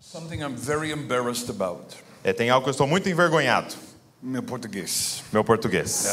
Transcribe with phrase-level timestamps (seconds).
[0.00, 1.96] Something I'm very embarrassed about.
[2.24, 3.74] É, tem algo que eu estou muito envergonhado.
[4.22, 5.22] Meu português.
[5.32, 6.06] Meu português.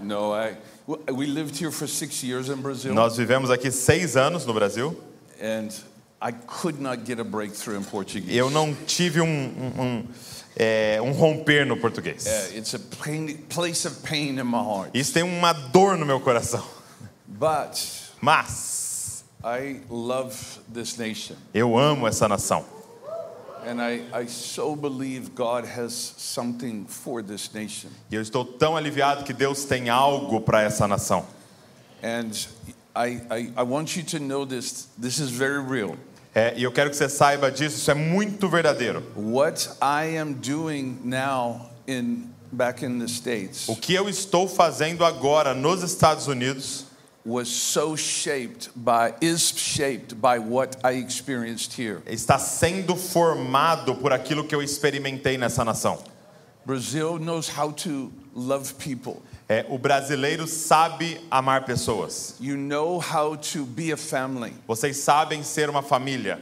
[0.00, 0.56] No, I.
[1.12, 4.98] We lived here for six years in Brazil, Nós vivemos aqui seis anos no Brasil.
[5.40, 5.68] and
[6.22, 8.36] I could not get a breakthrough in Portuguese.
[8.36, 10.06] Eu não tive um, um, um,
[10.54, 12.26] é, um romper no português.
[12.26, 14.90] Uh, it's a pain, place of pain in my heart.
[14.92, 16.62] Isso tem uma dor no meu coração.
[17.26, 17.78] But
[18.20, 20.36] Mas I love
[20.70, 22.64] this nation, eu amo essa nação.
[28.10, 31.24] E eu estou tão aliviado que Deus tem algo para essa nação.
[32.02, 32.30] And
[32.94, 34.88] I, I, I want you to know this.
[34.98, 35.96] This is very real.
[36.34, 39.02] É, e eu quero que você saiba disso, isso é muito verdadeiro.
[39.16, 45.04] What I am doing now in back in the States O que eu estou fazendo
[45.04, 46.86] agora nos Estados Unidos
[47.24, 52.00] was so shaped by is shaped by what I experienced here.
[52.06, 55.98] está sendo formado por aquilo que eu experimentei nessa nação.
[56.64, 59.22] Brazil knows how to love people.
[59.50, 62.36] É, o brasileiro sabe amar pessoas.
[62.38, 64.52] You know how to be a family.
[64.64, 66.40] Vocês sabem ser uma família.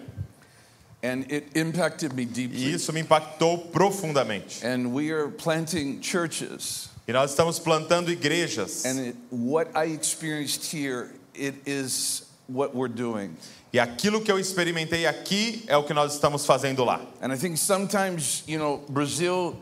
[1.02, 2.70] And it impacted me E deeply.
[2.74, 4.62] isso me impactou profundamente.
[4.62, 6.90] And we are planting churches.
[7.08, 8.84] E nós estamos plantando igrejas.
[8.84, 13.34] And it, what I experienced here, it is what we're doing.
[13.72, 17.00] E aquilo que eu experimentei aqui é o que nós estamos fazendo lá.
[17.22, 19.56] And I think sometimes, you know, Brazil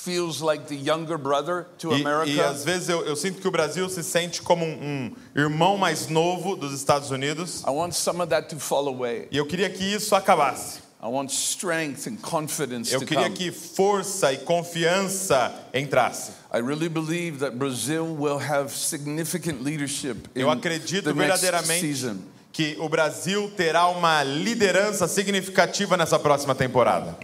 [0.00, 2.30] feels like the younger brother to E, America.
[2.30, 5.76] e às vezes eu, eu sinto que o Brasil se sente como um, um irmão
[5.76, 7.62] mais novo dos Estados Unidos.
[7.66, 9.28] I want some of that to fall away.
[9.30, 10.80] E eu queria que isso acabasse.
[11.02, 13.36] I want strength and confidence Eu to queria come.
[13.36, 16.32] que força e confiança entrasse.
[16.52, 22.16] I really believe that Brazil will have significant leadership in Eu acredito verdadeiramente
[22.52, 27.16] que o Brasil terá uma liderança significativa nessa próxima temporada.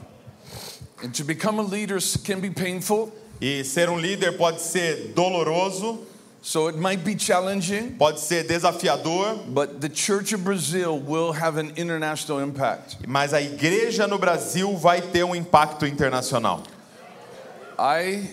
[1.03, 5.99] And to become a leader can be painful, E ser um líder pode ser doloroso,
[6.41, 11.59] so it might be challenging, pode ser desafiador, but the Church of Brazil will have
[11.59, 12.97] an international impact.
[13.07, 16.63] mas a igreja no Brasil vai ter um impacto internacional.
[17.79, 18.31] I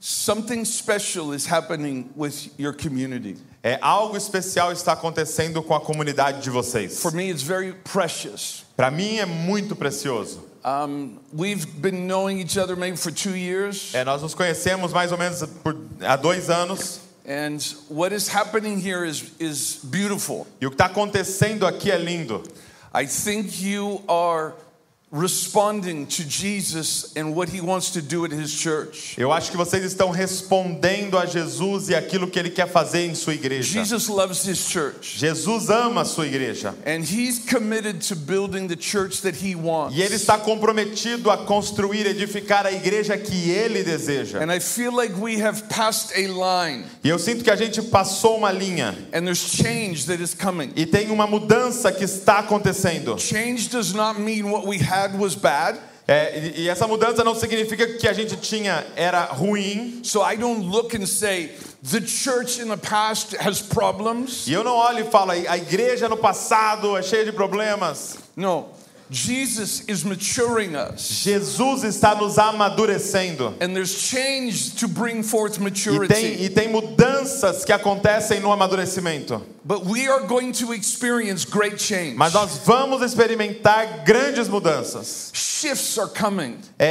[0.00, 3.36] something special is happening with your community.
[3.62, 7.00] É algo especial está acontecendo com a comunidade de vocês.
[7.02, 8.64] For me, it's very precious.
[8.76, 10.47] Para mim é muito precioso.
[10.64, 15.12] Um, we've been knowing each other maybe for two years, É, nós nos conhecemos mais
[15.12, 17.58] ou menos por, há dois anos and
[17.88, 20.46] what is happening here is, is beautiful.
[20.60, 22.42] e o que está acontecendo aqui é lindo.
[22.92, 24.54] I think you are
[25.10, 29.14] responding to Jesus and what he wants to do at his church.
[29.18, 33.14] Eu acho que vocês estão respondendo a Jesus e aquilo que ele quer fazer em
[33.14, 33.62] sua igreja.
[33.72, 38.76] Jesus loves his church, Jesus ama a sua igreja and he's committed to building the
[38.76, 39.96] church that he wants.
[39.96, 44.40] e ele está comprometido a construir, edificar a igreja que ele deseja.
[44.42, 47.80] And I feel like we have passed a line, E eu sinto que a gente
[47.80, 50.70] passou uma linha and there's change that is coming.
[50.76, 53.18] e tem uma mudança que está acontecendo.
[53.18, 55.78] Change does not mean what we had was bad.
[56.06, 60.00] É, e, e essa mudança não significa que a gente tinha era ruim.
[60.02, 64.46] So I don't look and say, the church in the past has problems.
[64.46, 68.16] E eu não olho e falo, a igreja no passado é cheia de problemas.
[68.34, 68.70] No,
[69.10, 71.22] Jesus is maturing us.
[71.22, 73.54] Jesus está nos amadurecendo.
[73.60, 76.44] And there's change to bring forth E tem, maturity.
[76.44, 79.42] e tem mudanças que acontecem no amadurecimento.
[79.64, 82.16] But we are going to experience great change.
[82.16, 85.30] Mas nós vamos experimentar grandes mudanças.
[85.32, 86.58] Shifts are coming.
[86.78, 86.86] É,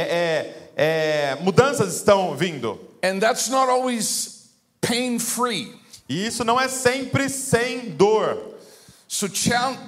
[0.76, 2.78] é, é, mudanças estão vindo.
[3.02, 4.48] And that's not always
[4.80, 5.72] pain free.
[6.08, 8.57] E isso não é sempre sem dor.
[9.10, 9.26] So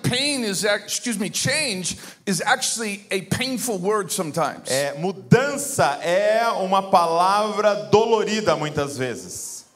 [0.03, 4.71] pain is, excuse me, change is actually a painful word sometimes.
[4.71, 9.67] É, mudança é uma palavra dolorida muitas vezes.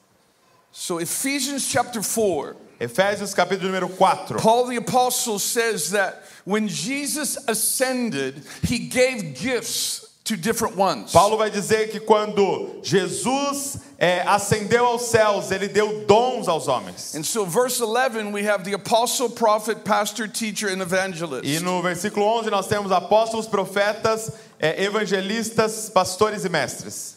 [0.73, 4.39] So Ephesians chapter 4, Efésios capítulo número 4.
[4.39, 11.13] Paul the apostle says that when Jesus ascended, he gave gifts to different ones.
[11.13, 17.15] Paulo vai dizer que quando Jesus é, ascendeu aos céus, ele deu dons aos homens.
[17.15, 21.45] And so verse 11 we have the apostle, prophet, pastor, teacher and evangelist.
[21.45, 27.15] E no versículo 11 nós temos apóstolos, profetas, é, evangelistas, pastores e mestres.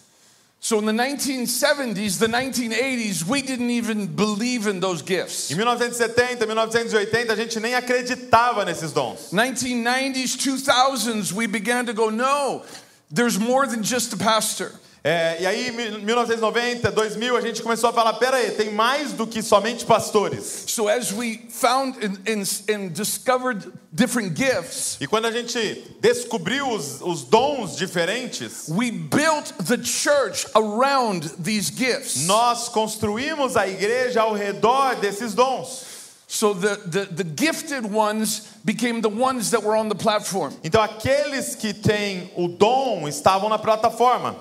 [0.59, 5.51] So in the 1970s, the 1980s, we didn't even believe in those gifts.
[5.51, 9.29] Em 1970, 1980, a gente nem acreditava nesses dons.
[9.31, 12.63] 1990s, 2000s, we began to go, no,
[13.09, 14.71] there's more than just a pastor.
[15.03, 19.13] É, e aí, em 1990, 2000, a gente começou a falar: pera aí, tem mais
[19.13, 20.65] do que somente pastores.
[20.67, 26.69] So as we found and, and, and discovered different gifts, E quando a gente descobriu
[26.69, 32.25] os, os dons diferentes, we built the church around these gifts.
[32.25, 35.86] nós construímos a igreja ao redor desses dons.
[36.29, 40.53] So the, the, the gifted ones became the ones that were on the platform.
[40.61, 44.35] Então, aqueles que têm o dom estavam na plataforma.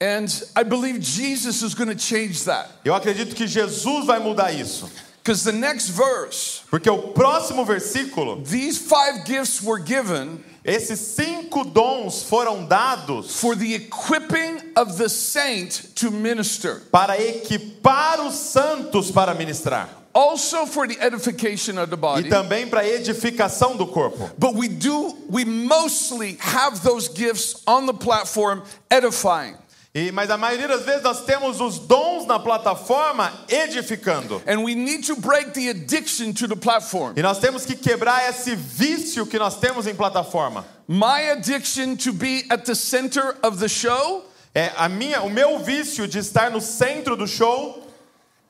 [0.00, 0.26] And
[0.56, 2.68] I believe Jesus is going to change that.
[2.84, 4.90] Eu acredito que Jesus vai mudar isso.
[5.22, 11.64] Because the next verse, Porque o próximo versículo, these five gifts were given esses cinco
[11.64, 19.10] dons foram dados for the equipping of the saint to minister, para equipar os santos
[19.10, 19.88] para ministrar.
[20.14, 22.28] Also for the edification of the E body.
[22.28, 24.30] também para a edificação do corpo.
[24.38, 29.56] But we do, we mostly have those gifts on the platform edifying.
[29.96, 34.42] E, mas a maioria das vezes nós temos os dons na plataforma edificando.
[34.46, 37.14] And we need to break the addiction to the platform.
[37.16, 40.64] E nós temos que quebrar esse vício que nós temos em plataforma.
[40.88, 44.24] My addiction to be at the center of the show
[44.56, 47.83] É a minha, o meu vício de estar no centro do show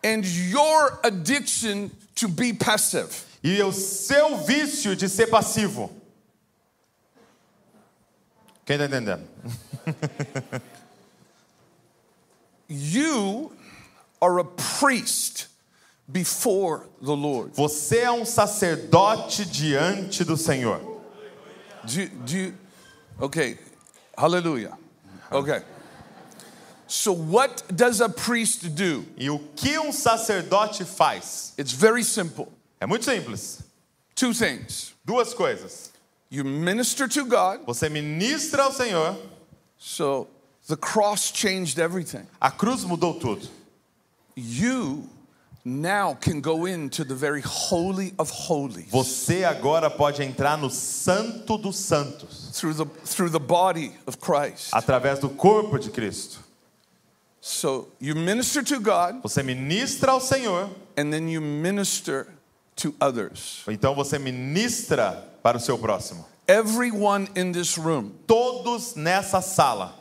[0.04, 3.24] and your addiction to be passive.
[3.42, 5.90] e o seu vício de ser passivo.
[8.64, 9.22] Quem está entendendo?
[12.66, 13.52] You
[14.20, 15.48] are a priest
[16.10, 17.52] before the Lord.
[17.54, 20.80] Você é um sacerdote diante do Senhor.
[21.84, 22.54] Do, do
[23.20, 23.58] okay,
[24.16, 24.72] hallelujah.
[25.30, 25.62] Okay.
[26.86, 29.04] So, what does a priest do?
[29.16, 31.52] E o que um sacerdote faz?
[31.58, 32.48] It's very simple.
[32.80, 33.62] É muito simples.
[34.14, 34.92] Two things.
[35.04, 35.90] Duas coisas.
[36.30, 39.16] You minister to God, Você ministra ao Senhor,
[39.78, 40.26] so
[40.66, 42.26] the cross changed everything.
[42.40, 43.48] a cruz mudou tudo.
[44.36, 45.08] You
[45.64, 51.56] now can go into the very holy of holies Você agora pode entrar no Santo
[51.56, 54.72] dos Santos through the, through the body of Christ.
[54.72, 56.43] através do corpo de Cristo.
[57.46, 62.26] So, you minister to God, Você ministra ao Senhor, and then you minister
[62.76, 63.62] to others.
[63.68, 66.24] então você ministra para o seu próximo.
[66.48, 69.94] Everyone in this room Todos nessa sala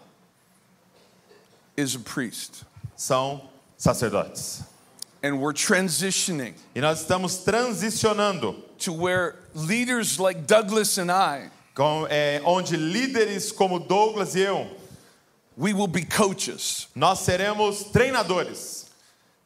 [1.76, 2.64] is a priest.
[2.96, 3.42] são
[3.78, 4.64] sacerdotes.
[5.22, 12.08] And we're transitioning E nós estamos transicionando, to where leaders like Douglas and I, com,
[12.10, 14.66] é, onde líderes como Douglas e eu,
[15.58, 18.86] we will be coaches, nós seremos treinadores.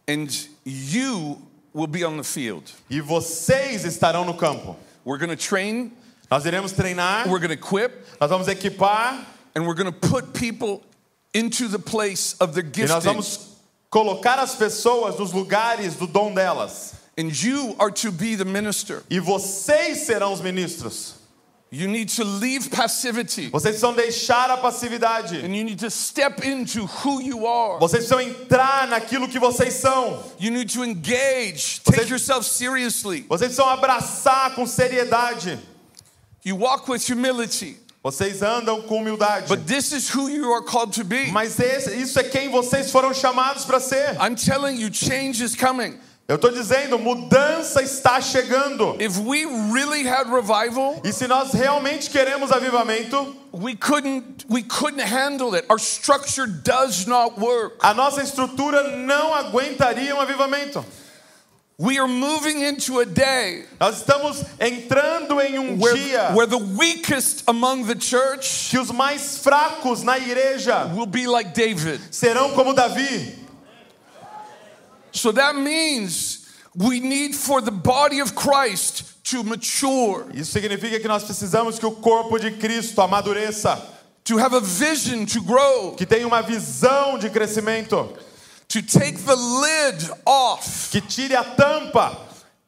[0.08, 1.42] and you
[1.74, 2.72] will be on the field.
[2.90, 4.76] E vocês estarão no campo.
[5.04, 5.92] We're going to train,
[6.30, 9.26] Nós iremos treinar, we're going to equip, nós vamos equipar
[9.56, 10.84] and we're going to put people
[11.34, 13.10] into the place of their e nós gifting.
[13.10, 13.40] vamos
[13.90, 16.94] colocar as pessoas nos lugares do dom delas.
[17.18, 19.04] And you are to be the minister.
[19.10, 21.16] E vocês serão os ministros.
[21.70, 25.36] You need to leave passivity Vocês precisam deixar a passividade.
[25.44, 27.78] and you need to step into who you are.
[27.80, 30.24] Vocês precisam entrar naquilo que vocês são.
[30.40, 33.26] You need to engage, take Vocês- yourself seriously.
[33.28, 35.60] Vocês precisam abraçar com seriedade.
[36.46, 37.78] You walk with humility.
[38.02, 39.48] Vocês andam com humildade.
[39.50, 41.30] But this is who you are called to be.
[41.34, 44.16] Mas esse- isso é quem vocês foram chamados para ser.
[44.22, 46.00] I'm telling you, change is coming.
[46.30, 48.98] Eu estou dizendo, mudança está chegando.
[49.00, 55.02] If we really had revival, E se nós realmente queremos avivamento, we couldn't we couldn't
[55.02, 55.66] handle it.
[55.70, 57.78] Our structure does not work.
[57.82, 60.84] a nossa estrutura não aguentaria um avivamento.
[61.80, 66.58] We are moving into a day Nós estamos entrando em um where, dia where the
[66.58, 72.02] weakest among the church que os mais fracos na igreja will be like David.
[72.12, 73.47] serão como Davi.
[75.18, 81.08] So that means we need for the body of Christ to mature, Isso significa que
[81.08, 83.82] nós precisamos que o corpo de Cristo amadureça,
[84.24, 88.14] to have a vision to grow, que tenha uma visão de crescimento,
[88.70, 92.16] to take the lid off que tire a tampa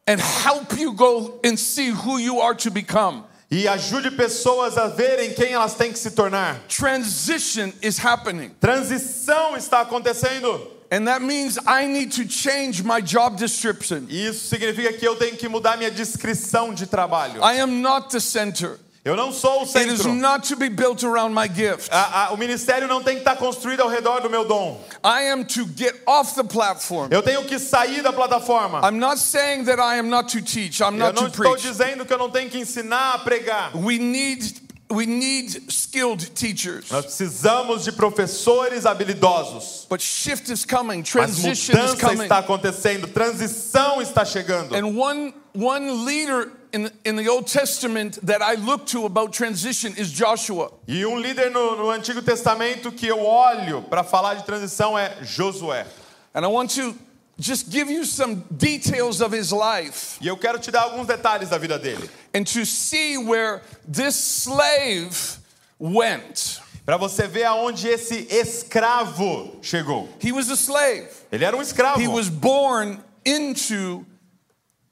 [0.07, 3.23] and help you go and see who you are to become.
[3.51, 6.59] e ajude pessoas a verem quem elas têm que se tornar.
[6.67, 8.49] Transition is happening.
[8.59, 10.78] Transição está acontecendo.
[10.91, 14.07] And that means I need to change my job description.
[14.09, 17.41] Isso significa que eu tenho que mudar minha descrição de trabalho.
[17.43, 18.79] I am not the center.
[19.05, 20.13] Eu não sou o It is centro.
[20.13, 21.89] not to be built around my gift.
[21.91, 24.77] A- a- o ministério não tem que estar construído ao redor do meu dom.
[25.03, 27.07] I am to get off the platform.
[27.11, 28.81] Eu tenho que sair da plataforma.
[28.83, 31.51] I'm not saying that I am not to teach, I'm Eu not não to estou
[31.53, 31.61] preach.
[31.65, 33.71] dizendo que eu não tenho que ensinar a pregar.
[33.73, 34.53] We need
[34.89, 36.89] we need skilled teachers.
[36.89, 39.85] Nós precisamos de professores habilidosos.
[39.87, 42.23] But shift is coming, Mas transition is mudança coming.
[42.23, 44.75] está acontecendo, transição está chegando.
[44.75, 49.93] And one, one leader in, in the Old Testament that I look to about transition
[49.95, 50.71] is Joshua.
[50.87, 55.17] E um líder no, no Antigo Testamento que eu olho para falar de transição é
[55.23, 55.85] Josué.
[56.33, 56.95] And I want to
[57.39, 61.49] just give you some details of his life E eu quero te dar alguns detalhes
[61.49, 65.37] da vida dele, and to see where this slave
[65.79, 66.59] went.
[66.85, 70.09] para você ver aonde esse escravo chegou.
[70.19, 71.07] He was a slave.
[71.31, 71.99] Ele era um escravo.
[72.01, 74.05] He was born into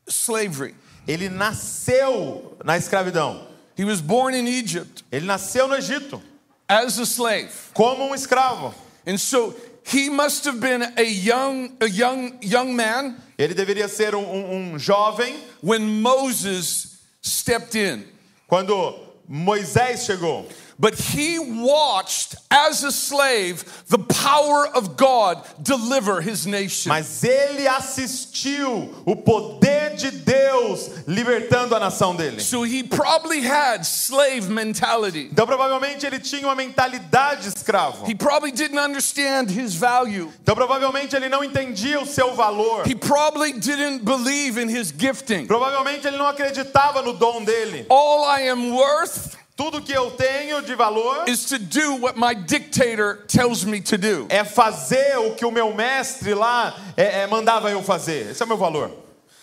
[0.08, 0.75] slavery.
[1.08, 3.46] Ele nasceu na escravidão.
[3.75, 6.22] He was born in Egypt Ele nasceu no Egito
[6.68, 7.51] as a slave.
[7.74, 8.74] como um escravo.
[9.06, 9.56] And so
[9.89, 14.51] he must have been a young, a young, young man Ele deveria ser um, um-
[14.74, 18.03] um jovem when Moses stepped in.
[18.50, 18.96] quando
[19.29, 20.46] Moisés chegou.
[20.79, 26.89] But he watched as a slave the power of God deliver his nation.
[26.89, 32.39] Mas ele assistiu o poder de Deus libertando a nação dele.
[32.41, 35.29] So he probably had slave mentality.
[35.31, 38.05] Então provavelmente ele tinha uma mentalidade de escravo.
[38.07, 40.31] He probably didn't understand his value.
[40.43, 42.88] Então provavelmente ele não entendia o seu valor.
[42.88, 45.48] He probably didn't believe in his gifting.
[45.48, 47.88] Provavelmente ele não acreditava no dom dele.
[47.89, 52.36] All I am worth Tudo que eu tenho de valor is to do what my
[52.36, 54.28] dictator tells me to do.
[54.30, 58.30] é fazer o que o meu mestre lá é, é, mandava eu fazer.
[58.30, 58.92] Esse é o meu valor.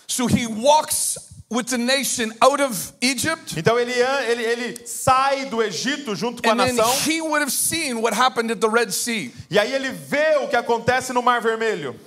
[0.07, 1.19] So he walks
[1.51, 6.49] with the nation out of Egypt, Então ele, ele, ele sai do Egito junto com
[6.49, 6.95] a and nação.
[7.07, 9.33] he would have seen what happened at the Red Sea.
[9.51, 11.99] E aí ele vê o que acontece no Mar Vermelho.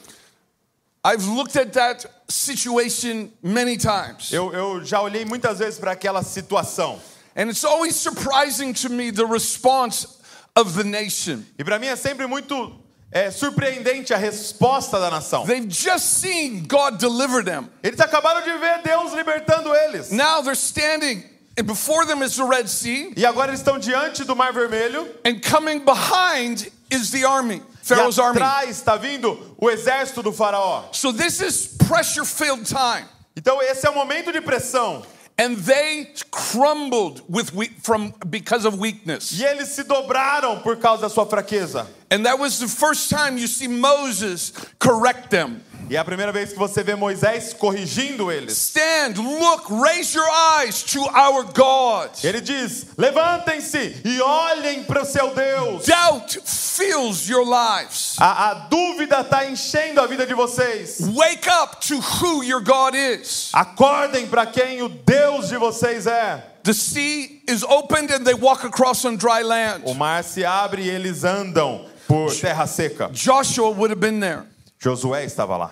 [1.04, 4.32] I've looked at that situation many times.
[4.32, 7.00] Eu, eu já olhei muitas vezes para aquela situação.
[7.38, 10.08] And it's always surprising to me the response
[10.56, 11.46] of the nation.
[11.58, 12.74] E para mim é sempre muito
[13.12, 15.46] é, surpreendente a resposta da nação.
[15.46, 17.70] They've just seen God deliver them.
[17.84, 20.12] Eles acabaram de ver Deus libertando eles.
[20.12, 21.24] Now they're standing,
[21.58, 25.08] and before them is the Red Sea, E agora eles estão diante do Mar Vermelho.
[25.24, 28.40] and coming behind is the army, E Pharaoh's army.
[28.42, 30.86] atrás está vindo o exército do faraó.
[30.92, 33.06] So this is pressure filled time.
[33.36, 35.06] Então esse é o momento de pressão.
[35.40, 39.32] And they crumbled with we- from because of weakness.
[39.40, 41.86] E eles se dobraram por causa da sua fraqueza.
[42.10, 45.62] And that was the first time you see Moses correct them.
[45.90, 48.54] E é a primeira vez que você vê Moisés corrigindo eles.
[48.58, 50.28] Stand, look, raise your
[50.60, 52.10] eyes to our God.
[52.24, 55.86] Ele diz: levantem-se e olhem para o seu Deus.
[55.86, 58.16] Doubt fills your lives.
[58.20, 61.00] A, a dúvida está enchendo a vida de vocês.
[61.14, 63.50] Wake up to who your God is.
[63.54, 66.44] Acordem para quem o Deus de vocês é.
[66.64, 69.84] The sea is opened and they walk across on dry O land.
[69.96, 73.10] mar se abre e eles andam por terra seca.
[73.14, 74.44] Joshua would have been there.
[74.80, 75.72] Josué estava lá.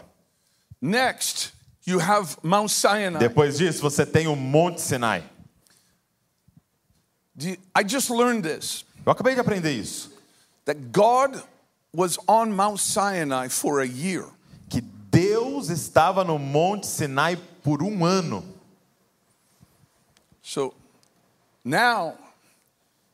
[0.86, 1.52] Next,
[1.84, 3.18] you have Mount Sinai.
[3.18, 5.24] Depois disso, você tem o Monte Sinai.
[7.76, 10.12] I just learned this Eu acabei de aprender isso.
[10.66, 11.42] that God
[11.92, 14.26] was on Mount Sinai for a year.
[14.70, 18.44] Que Deus estava no Monte Sinai por um ano.
[20.44, 20.76] So
[21.64, 22.14] now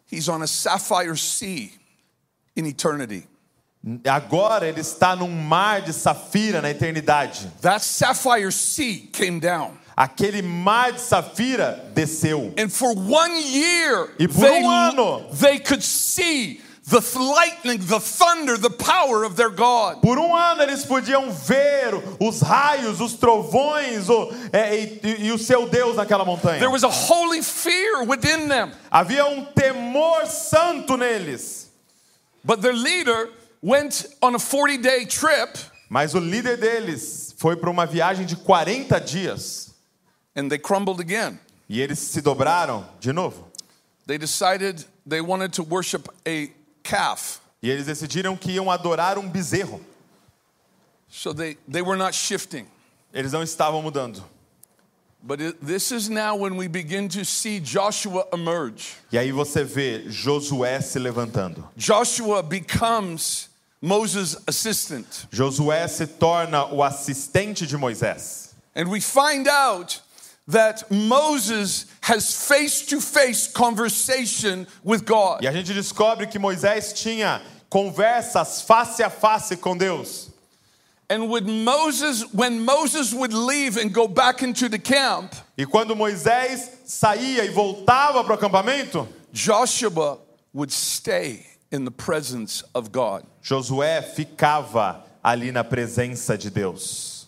[0.08, 1.72] he's on a sapphire sea
[2.54, 3.28] in eternity.
[4.07, 7.47] Agora ele está num mar de safira na eternidade.
[7.61, 9.71] That sapphire sea came down.
[9.97, 12.53] Aquele mar de safira desceu.
[12.57, 15.25] And for one year, E por they, um ano.
[15.33, 20.01] they could see the th- lightning, the thunder, the power of their God.
[20.01, 25.38] Por um ano eles podiam ver os raios, os trovões o- é, e, e o
[25.39, 26.59] seu Deus naquela montanha.
[26.59, 28.71] There was a holy fear within them.
[28.91, 31.69] Havia um temor santo neles.
[32.43, 33.29] But their leader
[33.62, 35.58] went on a 40 day trip
[35.89, 39.72] Mas o líder deles foi para uma viagem de 40 dias.
[40.36, 41.38] and they crumbled again.
[41.70, 43.48] E eles se dobraram de novo.
[44.08, 46.50] They decided they wanted to worship a
[46.84, 47.39] calf.
[47.62, 49.80] E eles decidiram que iam adorar um bezerro.
[51.10, 52.65] So they, they were not shifting.
[53.13, 54.24] Eles não estavam mudando.
[55.22, 58.96] But it, this is now when we begin to see Joshua emerge.
[59.12, 61.68] E aí você vê Josué se levantando.
[61.77, 63.50] Joshua becomes
[63.81, 65.27] Moses' assistant.
[65.31, 68.53] Josué se torna o assistente de Moisés.
[68.75, 70.00] And we find out
[70.47, 75.43] that Moses has face to face conversation with God.
[75.43, 80.29] E a gente descobre que Moisés tinha conversas face a face com Deus.
[81.09, 85.93] And when Moses, when Moses would leave and go back into the camp, E quando
[85.93, 90.19] Moisés saía e voltava para o acampamento, Joshua
[90.53, 93.25] would stay in the presence of God.
[93.41, 97.27] Josué ficava ali na presença de Deus.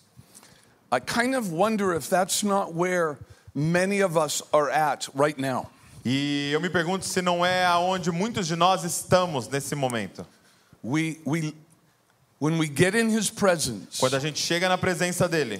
[0.92, 3.18] I kind of wonder if that's not where
[3.56, 5.70] many of us are at right now.
[6.06, 10.26] E eu me pergunto se não é aonde muitos de nós estamos nesse momento.
[10.84, 11.56] We, we,
[12.40, 15.60] when we get in His presence, Quando a gente chega na presença dele,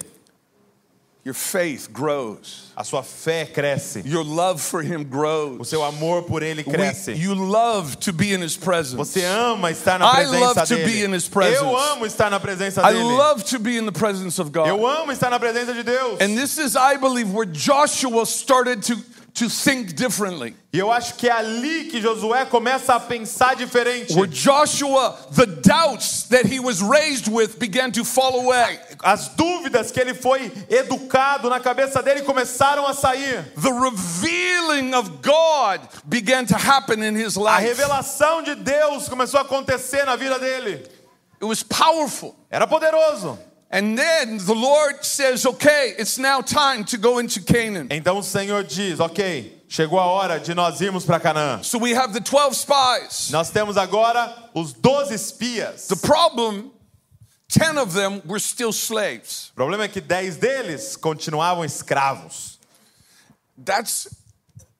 [1.24, 5.58] your faith grows, a sua fé cresce, your love for Him grows.
[5.58, 7.16] o seu amor por ele We- cresce.
[7.16, 8.96] you love to be in His presence.
[8.98, 11.62] Você ama estar na presença I love to be in his presence.
[11.62, 13.04] Eu amo estar na presença I dele.
[13.04, 14.66] love to be in the presence of God.
[14.68, 16.20] Eu amo estar na presença de Deus.
[16.20, 18.96] And this is, I believe, where Joshua started to,
[19.34, 20.54] to think differently.
[20.72, 24.14] E eu acho que é ali que Josué começa a pensar diferente.
[24.14, 28.78] Where Joshua, the doubts that he was raised with began to fall away.
[29.02, 33.44] As dúvidas que ele foi educado na cabeça dele começaram a sair.
[33.60, 37.66] The revealing of God began to happen in his A life.
[37.66, 40.84] revelação de Deus começou a acontecer na vida dele.
[41.40, 42.36] It was powerful.
[42.50, 43.36] Era poderoso.
[43.74, 47.88] And then the Lord says, okay, it's now time to go into Canaan.
[47.88, 51.60] Então o Senhor diz: Ok, chegou a hora de nós irmos para Canaã.
[51.64, 53.32] So we have the 12 spies.
[53.32, 55.88] Nós temos agora os 12 espias.
[55.88, 56.70] The problem,
[57.48, 59.50] 10 of them were still slaves.
[59.50, 62.60] O problema é que 10 deles continuavam escravos.
[63.58, 64.06] That's,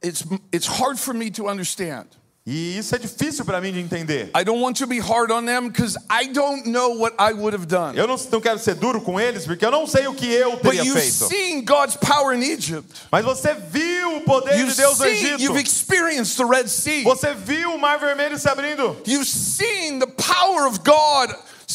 [0.01, 2.07] it's, it's hard for me to understand.
[2.47, 4.31] E isso é difícil para mim de entender.
[4.39, 7.57] I don't want to be hard on them because I don't know what I would
[7.57, 7.97] have done.
[7.97, 10.55] Eu não, não quero ser duro com eles, porque eu não sei o que eu
[10.59, 11.27] teria you've feito.
[11.27, 12.85] seen God's power in Egypt.
[13.11, 15.59] Mas você viu o poder You've de Deus no seen, you've Egito.
[15.59, 17.03] experienced the Red Sea.
[17.05, 18.95] Você viu o Mar Vermelho se abrindo.
[19.07, 21.35] You've seen the power of God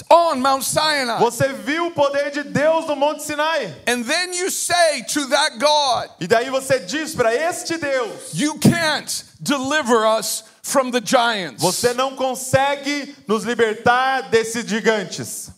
[0.10, 1.20] on Mount Sinai.
[1.20, 3.74] Você viu o poder de Deus no Monte Sinai.
[3.88, 8.58] And then you say to that God, E daí você diz para este Deus: You
[8.60, 11.62] can't deliver us from the giants.
[11.62, 15.52] Você não consegue nos libertar desses gigantes.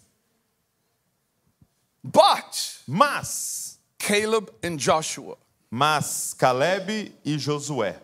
[2.03, 5.37] But Mas, Caleb and Joshua,
[5.69, 7.95] mas Caleb e Josué,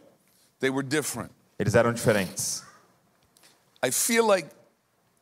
[0.60, 1.32] they were different.
[1.60, 2.62] eles eram diferentes.
[3.82, 4.48] I feel like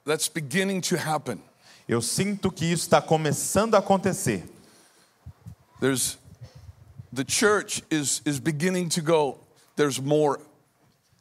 [0.05, 1.39] that's beginning to happen.
[1.87, 4.43] Eu sinto que isso está começando a acontecer.
[5.79, 6.17] There's
[7.13, 9.37] the church is is beginning to go.
[9.75, 10.39] There's more.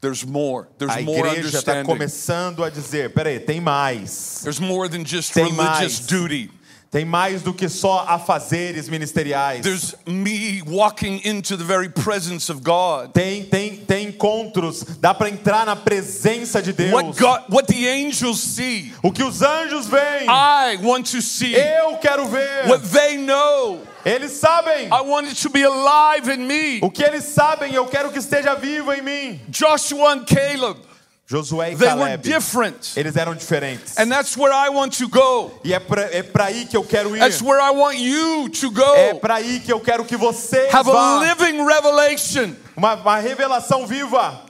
[0.01, 0.69] There's more.
[0.79, 1.87] There's A more igreja está understanding.
[1.87, 4.41] começando a dizer: peraí, tem mais.
[4.43, 6.07] There's more than just Tem religious mais.
[6.07, 6.51] duty.
[6.95, 9.63] Tem mais do que só afazeres ministeriais.
[9.63, 13.13] There's me walking into the very presence of God.
[13.13, 16.93] Tem, tem, tem encontros, dá para entrar na presença de Deus.
[16.93, 21.53] What God, what the angels see, O que os anjos veem, I want to see.
[21.53, 22.69] eu quero ver.
[22.69, 24.87] What they know, Eles sabem.
[24.87, 26.79] I want it to be alive in me.
[26.81, 29.41] O que eles sabem, eu quero que esteja vivo em mim.
[29.49, 30.79] Joshua and Caleb,
[31.27, 32.93] Josué e they were Caleb, different.
[32.97, 33.97] eles eram diferentes.
[33.99, 35.59] And that's where I want to go.
[35.65, 37.21] E é pra, é pra aí que eu quero ir.
[37.21, 39.21] That's where I want you to É go.
[39.21, 41.21] pra aí que eu quero que você Have a vá.
[41.25, 42.55] living revelation.
[42.77, 44.43] Uma, uma revelação viva.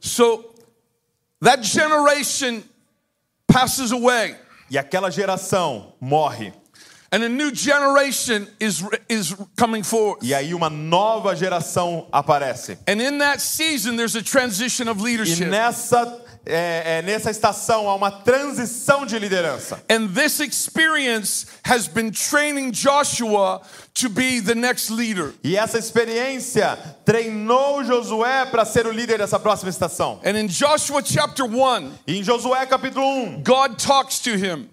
[0.00, 0.44] So
[1.42, 2.62] that generation
[3.46, 4.34] passes away.
[4.70, 6.52] E aquela geração morre.
[7.16, 10.22] And a new generation is, is coming forth.
[10.22, 12.76] E aí uma nova geração aparece.
[12.86, 15.46] And in that season, there's a transition of E leadership.
[15.46, 19.80] nessa, é, é, nessa estação há uma transição de liderança.
[19.88, 23.62] And this experience has been training Joshua
[23.94, 25.32] to be the next leader.
[25.42, 26.76] E essa experiência
[27.06, 30.20] treinou Josué para ser o líder dessa próxima estação.
[30.22, 34.68] And in Joshua chapter 1, E em Josué capítulo 1, God talks to him.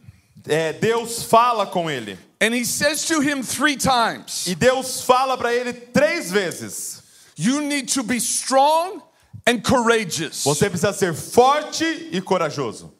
[0.45, 2.19] é, Deus fala com ele.
[2.43, 7.01] And he says to him three times E Deus fala para ele três vezes:
[7.37, 9.01] You need to be strong
[9.47, 10.43] and courageous.
[10.43, 12.91] Você precisa ser forte e corajoso.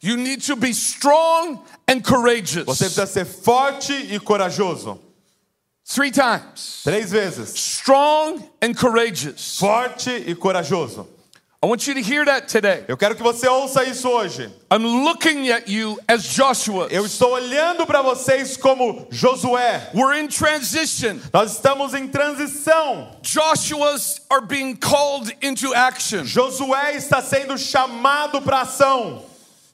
[0.00, 2.64] You need to be strong and courageous.
[2.64, 5.00] Você precisa ser forte e corajoso.
[5.84, 6.82] Three times.
[6.84, 9.58] Três vezes: Strong and courageous.
[9.58, 11.08] forte e corajoso.
[11.62, 12.86] I want you to hear that today.
[12.88, 14.50] Eu quero que você ouça isso hoje.
[14.70, 16.88] I'm looking at you as Joshua.
[16.90, 19.90] Eu estou olhando para vocês como Josué.
[19.92, 21.20] We're in transition.
[21.34, 23.14] Nós estamos em transição.
[23.20, 26.24] Joshua's are being called into action.
[26.24, 29.22] Josué está sendo chamado para ação.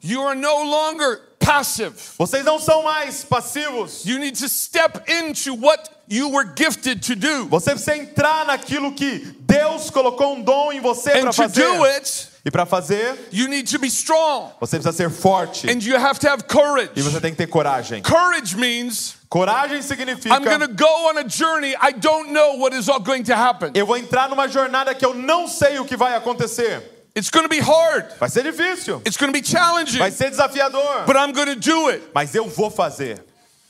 [0.02, 1.94] You are no longer passive.
[2.18, 4.04] Vocês não são mais passivos.
[4.04, 7.46] You need to step into what you were gifted to do.
[7.46, 11.64] Você precisa entrar naquilo que Deus colocou um dom em você para fazer.
[11.96, 15.68] it, E para fazer, you need to be strong você precisa ser forte.
[15.68, 16.90] and you have to have courage.
[16.94, 18.02] E você tem que ter coragem.
[18.02, 21.74] Courage means Coragem I'm significa going to go on a journey.
[21.80, 23.72] I don't know what is all going to happen.
[23.74, 26.92] eu vou entrar numa jornada que eu não sei o que vai acontecer.
[27.16, 28.12] It's going to be hard.
[28.20, 31.56] Vai ser difícil, It's going to be challenging, vai ser desafiador, but I'm going to
[31.58, 32.02] do it.
[32.14, 33.24] mas eu vou fazer.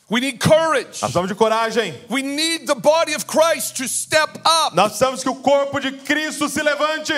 [0.09, 1.03] We need courage.
[1.03, 1.95] Nós precisamos de coragem.
[2.09, 4.75] We need the body of Christ to step up.
[4.75, 7.13] Nós precisamos que o corpo de Cristo se levante.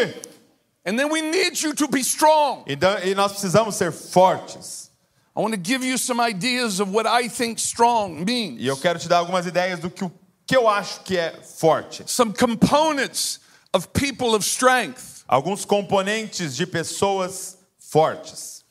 [0.86, 2.64] And then we need you to be strong.
[2.66, 4.90] Então, e nós precisamos ser fortes.
[5.36, 8.58] I want to give you some ideas of what I think strong means.
[8.58, 10.10] E eu quero te dar algumas ideias do que, o
[10.46, 12.04] que eu acho que é forte.
[12.06, 13.38] Some components
[13.74, 15.24] of people of strength.
[15.28, 18.64] Alguns componentes de pessoas fortes.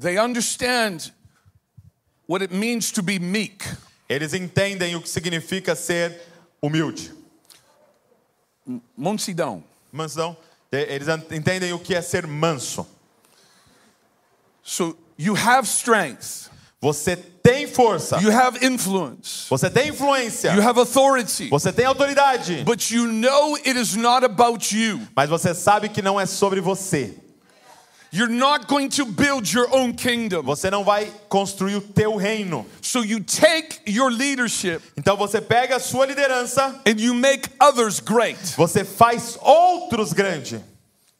[0.00, 1.12] They understand
[2.28, 3.64] what it means to be meek.
[4.08, 6.20] Eles entendem o que significa ser
[6.62, 7.12] humilde.
[8.96, 9.64] Monsidão.
[9.90, 10.36] Mansão.
[10.70, 12.86] Eles entendem o que é ser manso.
[14.62, 16.50] So you have strength.
[16.80, 18.20] Você tem força.
[18.20, 19.48] You have influence.
[19.48, 20.52] Você tem influência.
[20.54, 21.48] You have authority.
[21.48, 22.62] Você tem autoridade.
[22.64, 25.00] But you know it is not about you.
[25.16, 27.16] Mas você sabe que não é sobre você.
[28.10, 30.42] You're not going to build your own kingdom.
[30.44, 32.64] Você não vai construir o teu reino.
[32.80, 38.00] So you take your leadership Então você pega a sua liderança, and you make others
[38.00, 38.38] great.
[38.56, 40.60] você faz outros grandes.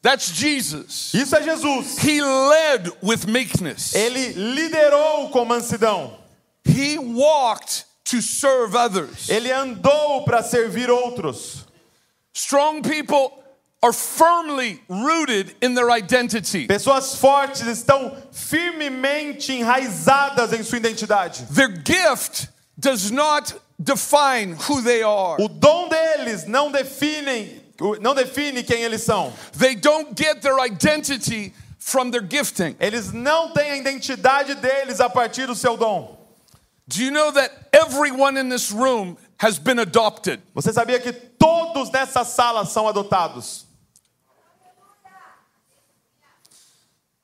[0.00, 1.12] That's Jesus.
[1.12, 1.98] Isso é Jesus.
[2.02, 3.94] He led with meekness.
[3.94, 6.16] Ele liderou com mansidão.
[6.64, 9.28] He walked to serve others.
[9.28, 11.66] Ele andou para servir outros.
[12.32, 13.37] Strong people
[13.82, 16.66] are firmly rooted in their identity.
[16.66, 21.46] Pessoas fortes estão firmemente enraizadas em sua identidade.
[21.50, 25.36] Their gift does not define who they are.
[25.40, 27.62] O dom deles não define,
[28.00, 29.32] não define quem eles são.
[29.56, 32.74] They don't get their identity from their gifting.
[32.80, 36.16] Eles não têm a identidade deles a partir do seu dom.
[36.88, 40.40] Do you know that everyone in this room has been adopted?
[40.54, 43.67] Você sabia que todos nessa sala são adotados?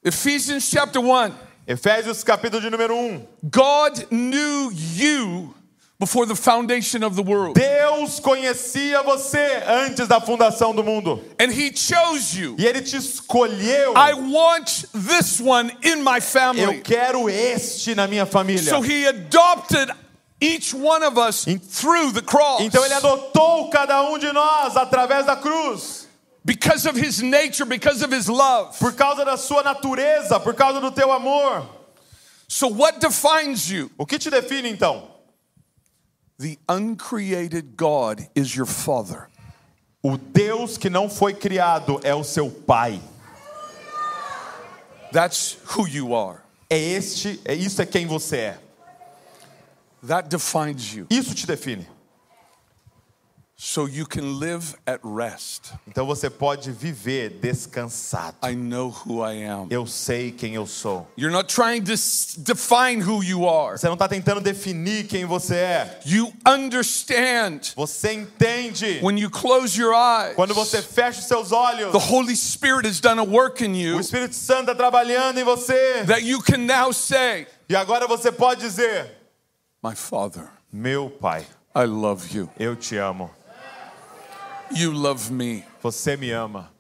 [0.05, 1.33] Ephesians chapter 1.
[1.67, 3.27] Efésios capítulo de número 1.
[3.51, 5.55] God knew you
[5.99, 11.23] before the foundation of the world, Deus conhecia você antes da fundação do mundo.
[11.39, 12.55] and He chose you.
[12.59, 13.95] E ele te escolheu.
[13.97, 16.81] I want this one in my Eu family.
[16.83, 18.69] quero este na minha família.
[18.71, 19.91] So He adopted
[20.39, 25.25] each one of us through the cross Então ele adotou cada um de nós através
[25.25, 26.04] da cruz.
[26.45, 28.79] Because of His nature, because of His love.
[28.79, 31.67] Por causa da sua natureza, por causa do teu amor.
[32.49, 33.91] So, what defines you?
[33.99, 35.03] O que te define então?
[36.39, 39.29] The uncreated God is your Father.
[40.03, 43.01] O Deus que não foi criado é o seu pai.
[45.13, 46.41] That's who you are.
[46.69, 48.59] É este, é isso é quem você é.
[50.07, 51.07] That defines you.
[51.09, 51.87] Isso te define.
[53.57, 55.73] So you can live at rest.
[55.87, 58.37] Então você pode viver descansado.
[58.43, 59.69] I know who I am.
[59.71, 61.07] Eu sei quem eu sou.
[61.17, 61.93] You're not trying to
[62.39, 63.79] define who you are.
[63.79, 66.01] Você não está tentando definir quem você é.
[66.05, 68.99] You understand Você entende.
[69.05, 70.35] when you close your eyes.
[70.35, 73.77] Quando você fecha os seus olhos, The Holy Spirit has done a work in o
[73.77, 76.03] you Espírito Santo está trabalhando em você.
[76.07, 79.13] that you can now say, E agora você pode dizer:
[79.81, 82.51] My Father, Meu pai, I love you.
[82.59, 83.31] eu te amo.
[84.71, 85.65] You love me.
[85.83, 86.71] Você me ama.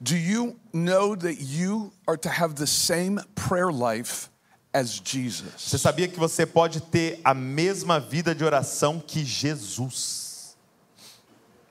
[0.00, 4.28] Do you know that you are to have the same prayer life
[4.74, 5.52] as Jesus?
[5.56, 10.56] Você sabia que você pode ter a mesma vida de oração que Jesus?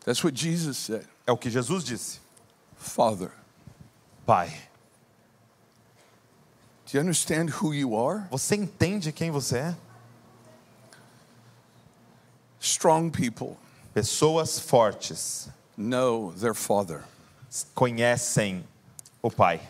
[0.03, 1.07] That's what Jesus said.
[1.27, 2.19] É o que Jesus disse.
[2.75, 3.31] Father,
[4.25, 4.49] Pai,
[6.85, 8.27] do you understand who you are?
[8.31, 9.75] você entende quem você é?
[12.59, 13.57] Strong people
[13.95, 17.05] Pessoas fortes know their Father.
[17.73, 18.65] conhecem
[19.23, 19.61] o Pai.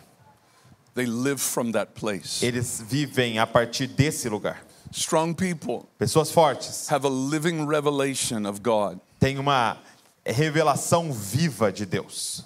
[0.95, 2.41] They live from that place.
[2.41, 4.57] Eles vivem a partir desse lugar.
[4.91, 8.99] Strong people Pessoas fortes have a living revelation of God.
[9.19, 9.77] têm uma
[10.25, 12.43] revelação viva de Deus.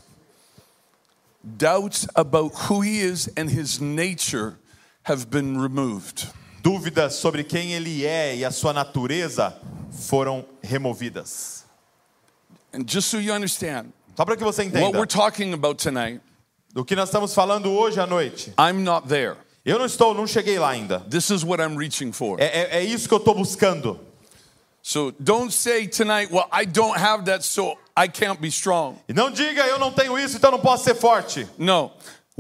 [1.42, 4.58] Doubts about who He is and His nature
[5.04, 6.28] have been removed.
[6.62, 9.56] Dúvidas sobre quem ele é e a sua natureza
[9.92, 11.69] foram removidas.
[12.74, 16.22] And just so you understand, Só para que você what we're entenda, talking about tonight,
[16.74, 18.54] do que nós estamos falando hoje à noite.
[18.58, 19.36] I'm not there.
[19.66, 21.00] Eu não estou, não cheguei lá ainda.
[21.10, 22.40] This is what I'm reaching for.
[22.40, 24.00] É, é- é isso que eu estou buscando.
[24.82, 28.96] So don't say tonight, well, I don't have that, so I can't be strong.
[29.10, 31.46] E não diga, eu não tenho isso, então não posso ser forte.
[31.58, 31.92] No.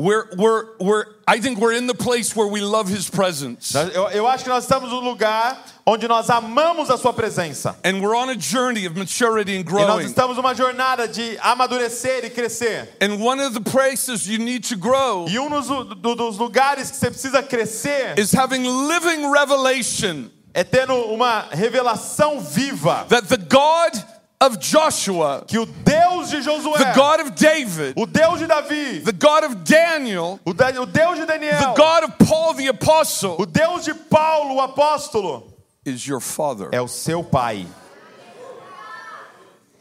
[0.02, 3.74] We're, we're, we're, I think we're in the place where we love his presence.
[3.76, 7.76] Eu, eu acho que nós estamos no lugar onde nós amamos a sua presença.
[7.84, 9.84] And we're on a journey of maturity and growing.
[9.84, 12.88] E nós estamos numa jornada de amadurecer e crescer.
[13.02, 16.90] And one of the places you need to grow E um dos, do- dos lugares
[16.90, 23.36] que você precisa crescer is having living revelation é tendo uma revelação viva that the
[23.38, 24.02] God
[24.41, 29.04] of Joshua, que o Deus de the Josué, God of David, o Deus de Davi,
[29.04, 30.54] the God of Daniel, o, o
[30.86, 35.52] Deus de the Daniel, God of Paul the apostle o Deus de Paulo, o apóstolo,
[35.84, 36.69] is your father.
[36.71, 37.67] é o seu pai.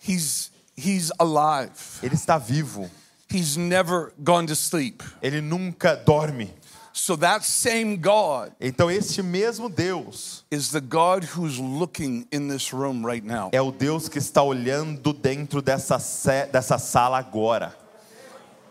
[0.01, 1.71] He's he's alive.
[2.03, 2.91] Ele está vivo.
[3.31, 5.03] He's never gone to sleep.
[5.23, 6.51] Ele nunca dorme.
[7.01, 12.73] So that same God Então este mesmo Deus is the God who's looking in this
[12.73, 13.51] room right now.
[13.53, 15.97] é o Deus que está olhando dentro dessa,
[16.51, 17.73] dessa sala agora.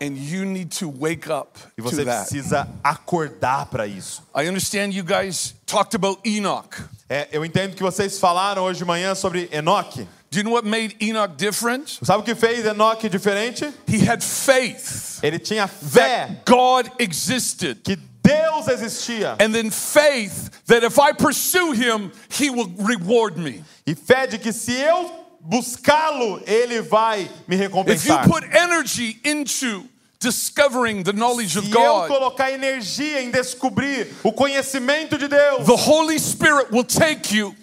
[0.00, 2.28] And you need to wake up E to você that.
[2.28, 4.22] precisa acordar para isso.
[4.34, 6.76] I understand you guys talked about Enoch.
[7.08, 10.06] É, eu entendo que vocês falaram hoje de manhã sobre Enoque.
[10.30, 11.98] Do you know what made Enoch different?
[12.04, 13.64] Sabe o que fez Enoque diferente?
[13.88, 17.80] He had faith Ele tinha fé that God existed.
[17.82, 23.62] que Deus existia And then faith that if I pursue him, he will reward me.
[23.86, 25.10] e fé de que se eu
[25.40, 28.24] buscá-lo, ele vai me If you recompensar.
[28.26, 29.84] put energy into
[30.20, 35.64] discovering the knowledge of Se eu God, colocar energia em descobrir o conhecimento de Deus,
[35.66, 37.54] the Holy Spirit will take you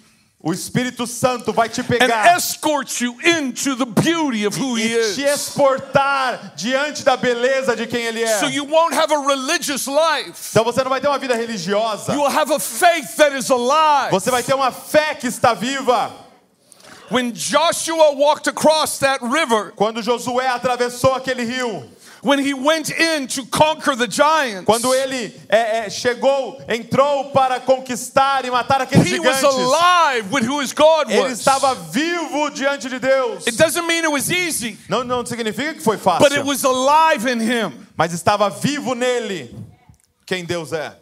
[0.48, 4.94] o Espírito Santo vai te and pegar escort you into the beauty of who he
[4.94, 8.40] e te exportar diante da beleza de quem ele é.
[8.40, 10.52] So you won't have a religious life.
[10.52, 12.14] Então você não vai ter uma vida religiosa.
[12.14, 14.12] You will have a faith that is alive.
[14.12, 16.12] Você vai ter uma fé que está viva.
[17.10, 21.90] When Joshua walked across that river, Quando Josué atravessou aquele rio,
[22.26, 27.60] when he went in to conquer the giants, quando ele é, é, chegou, entrou para
[27.60, 32.90] conquistar e matar aqueles he was alive with who his God ele estava vivo diante
[32.90, 33.46] de Deus.
[33.46, 36.64] It doesn't mean it was easy, Não, não significa que foi fácil, but it was
[36.64, 37.88] alive in him.
[37.96, 39.56] mas estava vivo nele
[40.26, 40.98] quem Deus é.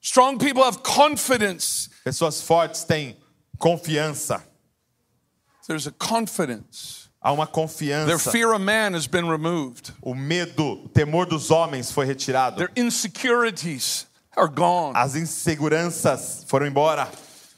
[0.00, 1.88] Strong people have confidence.
[2.04, 3.16] Pessoas fortes têm
[3.58, 4.40] confiança.
[5.66, 7.01] There's a confidence.
[7.22, 8.30] Há uma Their confiança.
[8.32, 9.92] fear of man has been removed.
[10.02, 12.56] O medo, o temor dos homens foi retirado.
[12.56, 14.06] Their insecurities
[14.36, 14.92] are gone.
[14.96, 17.08] As inseguranças foram embora.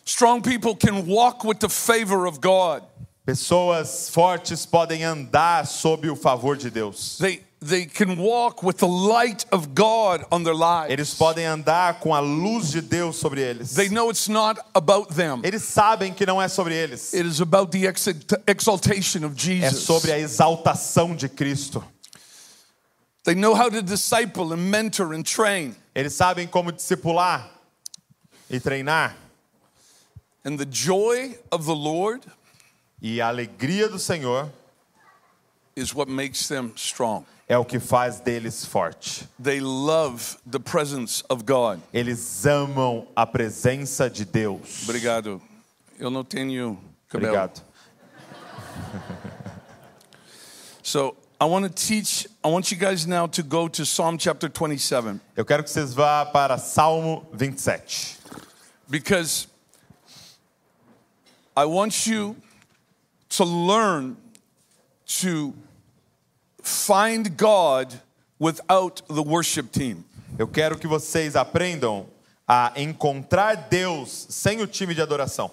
[0.05, 2.83] Strong people can walk with the favor of God.
[3.27, 7.17] Pessoas fortes podem andar sob o favor de Deus.
[7.19, 10.91] They they can walk with the light of God on their lives.
[10.93, 13.75] Eles podem andar com a luz de Deus sobre eles.
[13.75, 15.41] They know it's not about them.
[15.43, 17.15] Eles sabem que não é sobre eles.
[17.15, 19.73] It is about the exalt- exaltation of Jesus.
[19.73, 21.83] É sobre a exaltação de Cristo.
[23.25, 25.75] They know how to disciple and mentor and train.
[25.95, 27.51] Eles sabem como discipular
[28.51, 29.17] e treinar.
[30.45, 32.21] And the joy of the Lord
[33.01, 34.51] E a alegria do Senhor
[35.77, 37.27] is what makes them strong.
[37.49, 39.29] É o que faz deles forte.
[39.43, 41.81] They love the presence of God.
[41.93, 44.83] Eles amam a presença de Deus.
[44.85, 45.41] Obrigado.
[45.99, 46.79] Eu não tenho
[47.09, 47.33] cabelo.
[47.33, 47.63] Obrigado.
[50.83, 54.51] So I want to teach, I want you guys now to go to Psalm chapter
[54.51, 58.19] 27 Eu quero que vocês vá para Salmo 27.
[58.89, 59.49] because
[61.57, 62.37] I want you
[63.31, 64.17] to learn
[65.23, 65.55] to
[66.65, 67.93] find God
[68.41, 70.05] without the worship team.
[70.39, 72.07] Eu quero que vocês aprendam
[72.49, 75.51] a encontrar Deus sem o time de adoração.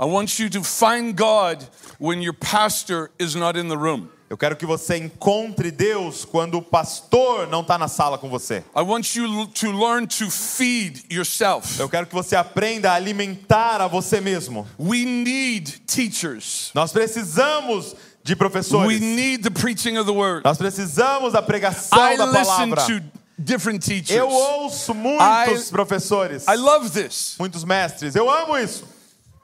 [0.00, 1.62] I want you to find God
[1.98, 4.08] when your pastor is not in the room.
[4.30, 8.62] Eu quero que você encontre Deus quando o pastor não está na sala com você.
[8.76, 11.80] I want you to learn to feed yourself.
[11.80, 14.66] Eu quero que você aprenda a alimentar a você mesmo.
[14.78, 16.70] We need teachers.
[16.74, 17.96] Nós precisamos
[18.28, 19.00] de We professores.
[19.00, 20.42] need the preaching of the word.
[20.44, 22.86] Nós precisamos da pregação I da listen palavra.
[22.86, 23.02] to
[23.38, 24.10] different teachers.
[24.18, 27.36] Eu ouço muitos I- professores, I love this.
[27.38, 28.14] muitos mestres.
[28.14, 28.84] Eu amo isso.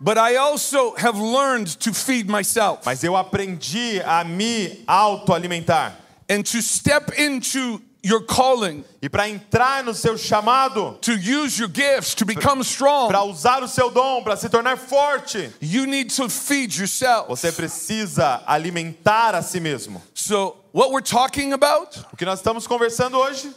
[0.00, 5.96] But I also have learned to feed myself Mas eu aprendi a me autoalimentar.
[6.28, 11.68] and to step into your calling, E para entrar no seu chamado, to use your
[11.68, 13.08] gifts, to become strong.
[13.08, 17.28] para usar o seu dom, para se tornar forte, You need to feed yourself.
[17.28, 20.02] você precisa alimentar a si mesmo.
[20.14, 23.52] So, what we're talking about O que nós estamos conversando hoje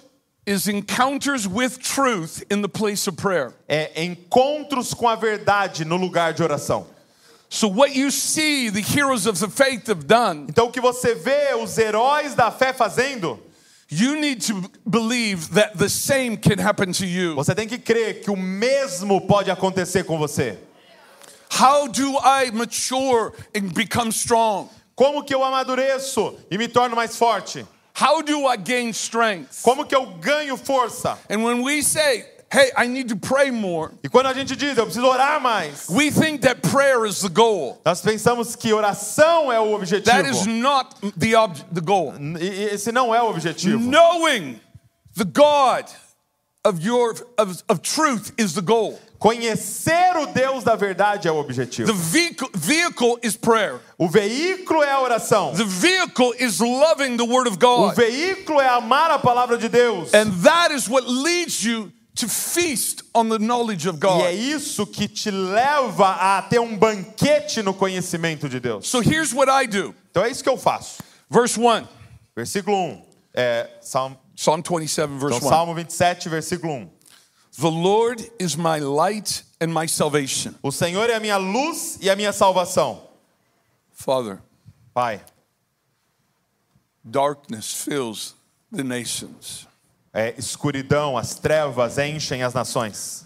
[0.45, 3.53] is encounters with truth in the place of prayer.
[3.67, 6.87] É encontros com a verdade no lugar de oração.
[7.49, 11.15] So, what you see the heroes of the faith have done, Então o que você
[11.15, 13.39] vê os heróis da fé fazendo,
[13.89, 17.35] you need to believe that the same can happen to you.
[17.35, 20.57] você tem que crer que o mesmo pode acontecer com você.
[21.49, 24.69] How do I mature and become strong?
[24.95, 27.65] Como que eu amadureço e me torno mais forte?
[27.99, 29.63] How do I gain strength?
[29.63, 31.17] Como que eu ganho força?
[31.29, 34.77] And when we say, hey, I need to pray more, E quando a gente diz,
[34.77, 37.81] eu preciso orar mais, we think that prayer is the goal.
[37.85, 40.05] nós pensamos que oração é o objetivo.
[40.05, 42.13] That is not the, ob- the goal.
[42.39, 43.79] E esse não é o objetivo.
[43.79, 44.59] Knowing
[45.15, 45.85] the God
[46.63, 48.99] of your of, of truth is the goal.
[49.19, 51.91] Conhecer o Deus da verdade é o objetivo.
[51.91, 53.79] The vehicle, vehicle is prayer.
[53.97, 55.53] O veículo é a oração.
[55.55, 57.93] The vehicle is loving the word of God.
[57.93, 60.13] O veículo é amar a palavra de Deus.
[60.13, 64.33] And that is what leads you to feast on the knowledge of E é God.
[64.33, 68.87] isso que te leva a ter um banquete no conhecimento de Deus.
[68.87, 69.93] So here's what I do.
[70.11, 71.01] Então é isso que eu faço.
[71.29, 71.87] Verse 1.
[72.35, 73.01] Versículo 1.
[73.33, 75.51] É, Salmo, Psalm 27 verse então, 1.
[75.51, 76.89] Salmo 27, versículo 1.
[77.59, 80.53] The Lord is my light and my salvation.
[80.61, 83.01] O Senhor é a minha luz e a minha salvação.
[83.91, 84.39] Father,
[84.93, 85.21] Pai,
[87.03, 88.35] darkness fills
[88.71, 89.66] the nations,
[90.17, 93.25] é, escuridão, as trevas enchem as nações.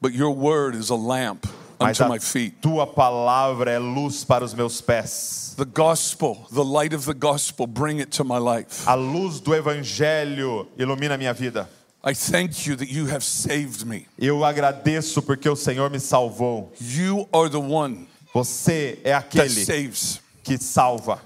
[0.00, 1.46] but your word is a lamp
[1.80, 2.54] Mas unto my feet.
[2.60, 5.54] tua palavra é luz para os meus pés.
[5.56, 8.86] The gospel, the light of the gospel, bring it to my life.
[8.86, 11.68] A luz do evangelho ilumina minha vida.
[12.06, 14.06] I thank you that you have saved me.
[14.18, 16.70] Eu agradeço porque o Senhor me salvou.
[16.80, 20.20] You are the one Você é aquele saves.
[20.42, 21.20] que salva.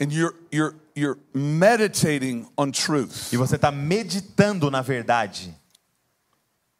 [0.00, 3.30] And you're you're you're meditating on truth.
[3.32, 5.54] E você está meditando na verdade.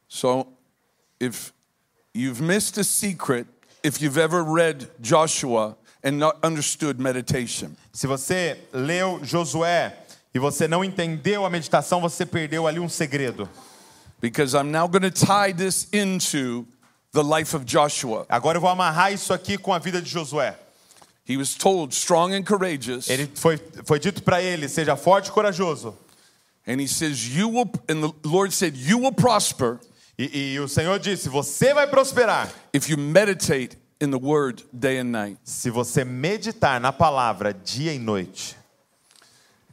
[0.09, 0.47] So
[1.21, 1.53] if
[2.15, 3.47] you've missed a secret,
[3.83, 9.93] if you've ever read Joshua and not understood meditation, Se você leu Josué
[10.35, 13.49] e você não entendeu a meditação, você perdeu ali um segredo.
[14.21, 16.67] because I'm now going to tie this into
[17.13, 18.27] the life of Joshua.
[18.29, 20.57] Agora eu vou amarrar isso aqui com a vida de Josué.
[21.31, 25.31] He was told, strong and courageous, Ele foi, foi dito para ele: seja forte e
[25.31, 25.95] corajoso.
[26.67, 29.79] and he says, You will, and the Lord said, You will prosper
[30.19, 34.99] E, e o Senhor disse: Você vai prosperar if you meditate in the word day
[34.99, 35.39] and night.
[35.45, 38.57] se você meditar na palavra dia e noite.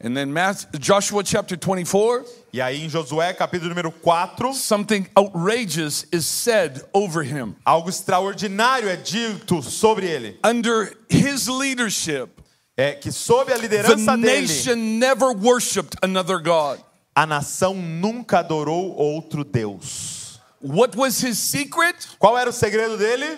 [0.00, 6.06] And then Matthew, Joshua chapter 24, E aí em Josué, capítulo número 4, something outrageous
[6.12, 7.56] is said over him.
[7.64, 10.38] algo extraordinário é dito sobre ele.
[10.44, 12.28] Under his leadership,
[12.76, 16.78] É que sob a the liderança dele, nation never worshiped another God.
[17.16, 20.38] a nação nunca adorou outro Deus.
[20.62, 21.96] What was his secret?
[22.20, 23.36] Qual era o segredo dele?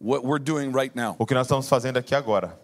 [0.00, 1.16] What we're doing right now.
[1.18, 2.56] O que nós estamos fazendo aqui agora.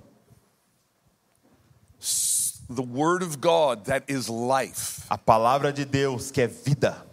[2.73, 7.05] The word of God that is life A palavra de Deus, que é vida,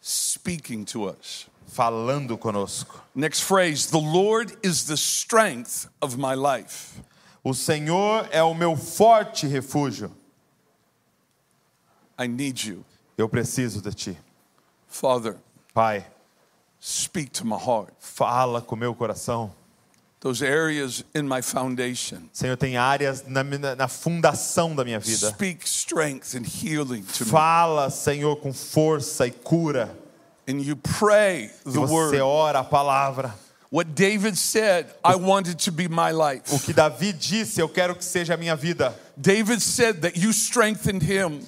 [0.00, 1.48] speaking to us.
[1.66, 3.00] falando conosco.
[3.14, 7.00] Next phrase The Lord is the strength of my life.
[7.44, 10.10] O Senhor é o meu forte refúgio.
[12.18, 12.84] I need you.
[13.16, 14.18] Eu preciso de ti.
[14.88, 15.36] Father,
[15.72, 16.04] Pai,
[16.80, 17.92] speak to my heart.
[17.98, 19.52] fala com meu coração.
[20.22, 22.28] Those areas in my foundation.
[22.32, 25.30] Senhor, tem áreas na, minha- na fundação da minha vida.
[25.30, 27.30] Speak strength and healing to me.
[27.30, 29.90] Fala, Senhor, com força e cura.
[30.48, 32.20] And you pray E the você word.
[32.20, 33.34] ora a palavra.
[33.68, 36.44] What David said, I wanted to be my O life.
[36.66, 38.94] que Davi disse, eu quero que seja a minha vida.
[39.16, 41.44] David said that you strengthened him.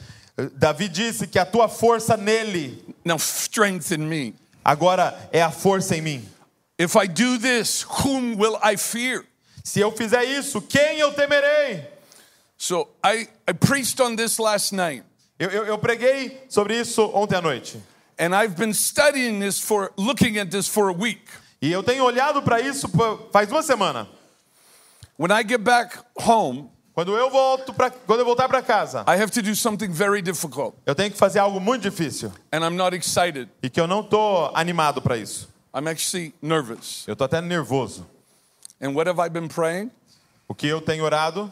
[0.59, 4.35] Davi disse que a tua força nele Now strengthen me.
[4.65, 6.29] agora é a força em mim.
[6.79, 9.25] If I do this, whom will I fear?
[9.63, 11.87] Se eu fizer isso, quem eu temerei?
[12.59, 15.05] So I, I preached on this last night.
[15.39, 17.81] Eu, eu, eu preguei sobre isso ontem à noite.
[18.19, 21.23] And I've been studying this for, looking at this for a week.
[21.61, 22.89] E eu tenho olhado para isso
[23.33, 24.09] faz uma semana.
[25.19, 29.21] When I get back home, Quando eu volto para quando eu voltar para casa, I
[29.21, 30.77] have to do something very difficult.
[30.87, 33.49] eu tenho que fazer algo muito difícil And I'm not excited.
[33.63, 35.49] e que eu não tô animado para isso.
[35.75, 37.05] I'm actually nervous.
[37.07, 38.07] Eu tô até nervoso.
[38.81, 39.91] And what have I been praying?
[40.49, 41.51] O que eu tenho orado?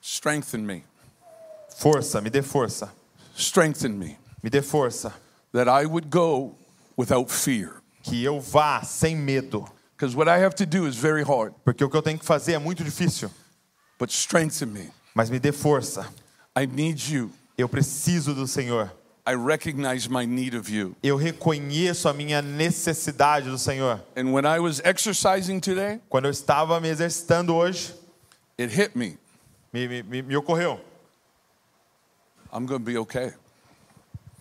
[0.00, 0.84] Strengthen me.
[1.76, 2.92] Força, me dê força.
[3.36, 4.16] Strengthen me.
[4.42, 5.12] Me dê força,
[5.52, 6.54] That I would go
[6.96, 7.82] without fear.
[8.02, 9.64] que eu vá sem medo,
[9.96, 11.54] Because what I have to do is very hard.
[11.64, 13.30] porque o que eu tenho que fazer é muito difícil.
[13.98, 14.90] But strengthen me.
[15.14, 16.06] Mas me dê força.
[16.56, 18.90] I need you Eu preciso do Senhor.
[19.26, 20.94] I recognize my need of you.
[21.02, 24.00] Eu reconheço a minha necessidade do Senhor.
[24.14, 27.94] And when I was exercising today, Quando eu estava me exercitando hoje,
[28.58, 29.16] it hit me.
[29.72, 30.78] me, me, me, ocorreu:
[32.52, 33.32] I'm going to be okay.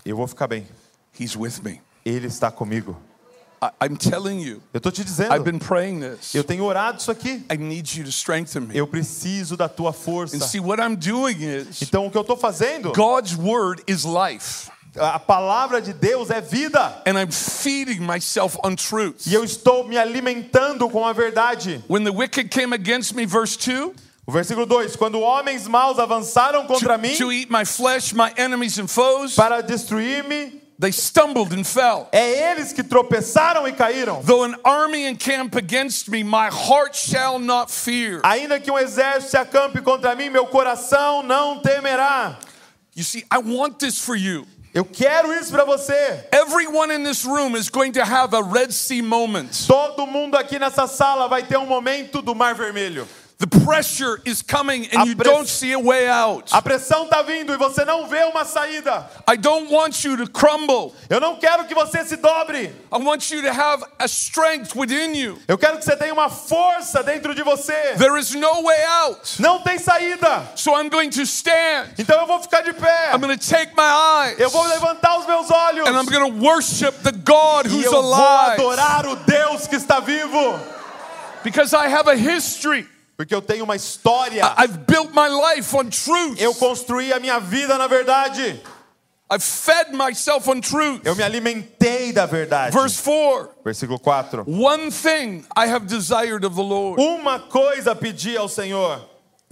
[0.05, 0.67] eu vou ficar bem.
[1.17, 1.81] He's with me.
[2.05, 2.97] Ele está comigo.
[3.81, 5.43] I'm telling you, Eu estou te I've dizendo.
[5.45, 6.35] been praying this.
[6.35, 7.45] Eu tenho orado isso aqui.
[7.49, 8.77] I need you to strengthen me.
[8.77, 10.35] Eu preciso da tua força.
[10.35, 12.91] And see, what I'm doing is Então o que eu estou fazendo?
[12.91, 14.69] God's word is life.
[14.97, 17.01] A palavra de Deus é vida.
[17.07, 19.25] And I'm feeding myself on truth.
[19.25, 21.83] E eu estou me alimentando com a verdade.
[21.87, 23.91] When the wicked came against me, verse 2,
[24.25, 28.77] O versículo 2: Quando homens maus avançaram contra mim to eat my flesh, my enemies
[28.77, 32.07] and foes, para destruir-me, they stumbled and fell.
[32.11, 34.21] é eles que tropeçaram e caíram.
[34.23, 38.21] Though an army encamp against me, my heart shall not fear.
[38.23, 42.37] Ainda que um exército se acampe contra mim, meu coração não temerá.
[42.95, 44.45] You see, I want this for you.
[44.73, 46.25] Eu quero isso para você.
[46.31, 49.67] Everyone in this room is going to have a Red Sea moment.
[49.67, 53.07] Todo mundo aqui nessa sala vai ter um momento do Mar Vermelho.
[53.43, 56.49] The pressure is coming and you don't see a way out.
[56.53, 59.05] A pressão está vindo e você não vê uma saída.
[59.27, 60.95] I don't want you to crumble.
[61.09, 62.73] Eu não quero que você se dobre.
[62.89, 65.37] I want you to have a strength within you.
[65.45, 67.73] Eu quero que você tenha uma força dentro de você.
[67.97, 69.41] There is no way out.
[69.41, 70.49] Não tem saída.
[70.55, 71.89] So I'm going to stand.
[71.97, 73.11] Então eu vou ficar de pé.
[73.13, 75.85] I'm going to take my eyes Eu vou levantar os meus olhos.
[75.85, 79.67] and I'm going to worship the God E who's eu vou alive adorar o Deus
[79.67, 80.57] que está vivo.
[81.43, 82.87] because I have a history.
[83.15, 84.43] Porque eu tenho uma história.
[84.57, 86.39] I've built my life on truth.
[86.39, 88.59] Eu construí a minha vida na verdade.
[89.31, 91.01] I've fed myself on truth.
[91.05, 92.71] Eu me alimentei da verdade.
[92.75, 94.43] Verse 4 Versículo 4.
[94.45, 98.99] One thing I have desired of the Lord, Uma coisa pedi ao Senhor,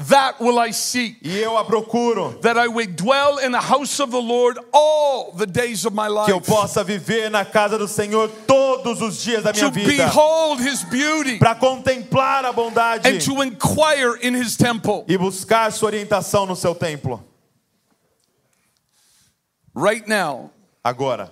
[0.10, 1.18] that will I seek.
[1.22, 5.32] e eu a procuro, that I may dwell in the house of the Lord all
[5.34, 9.22] the days of my que eu life, possa viver na casa do Senhor todos os
[9.24, 11.38] dias da minha to vida, behold his beauty.
[11.40, 13.08] Para contemplar a bondade.
[13.08, 15.06] And to inquire in his temple.
[15.08, 17.24] e buscar sua orientação no seu templo.
[19.74, 20.52] Right now,
[20.84, 21.32] Agora,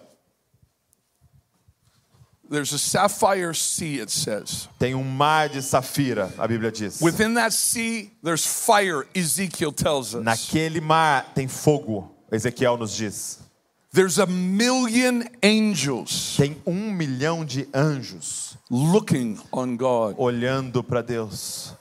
[2.49, 4.67] there's a sapphire sea, it says.
[4.79, 6.99] tem um mar de safira, a Bíblia diz.
[7.01, 10.23] Within that sea, there's fire, Ezekiel tells us.
[10.23, 13.39] Naquele mar tem fogo, Ezequiel nos diz.
[13.91, 20.15] There's a million angels Tem um milhão de anjos looking on God.
[20.17, 21.73] olhando para Deus.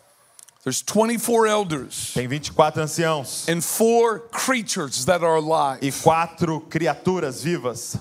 [0.65, 7.43] There's 24 elders Tem 24 anciãos and four creatures that are alive, e quatro criaturas
[7.43, 7.99] vivas.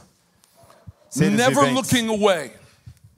[1.15, 1.73] Never viventes.
[1.75, 2.51] looking away.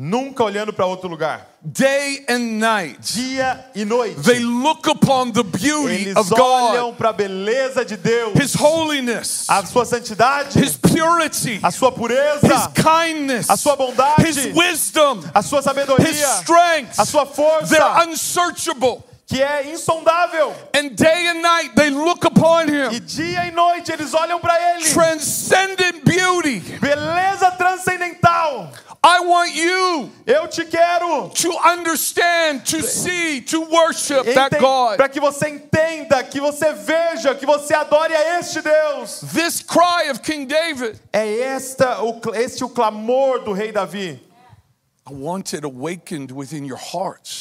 [0.02, 1.46] Nunca olhando para outro lugar.
[1.62, 4.16] Day and night, Dia e noite.
[4.22, 6.40] they look upon the beauty Eles of God.
[6.74, 11.90] olham para a beleza de Deus, His holiness, a sua santidade, His purity, a sua
[11.90, 16.98] His pureza, kindness, a sua bondade, His wisdom, a sua His sabedoria, strength.
[16.98, 19.04] a sua They're força, unsearchable.
[19.30, 20.52] Que é insondável.
[20.76, 23.00] And day and night they look upon E Him.
[23.06, 24.90] dia e noite eles olham para Ele.
[24.92, 26.60] Transcendent beauty.
[26.82, 28.72] Beleza transcendental.
[29.02, 31.30] I want you Eu te quero.
[31.30, 34.98] to understand, to see, to worship that God.
[34.98, 39.22] Para que você entenda, que você veja, que você adore a este Deus.
[39.34, 44.20] This cry of King David, É esta, o, este o clamor do rei Davi.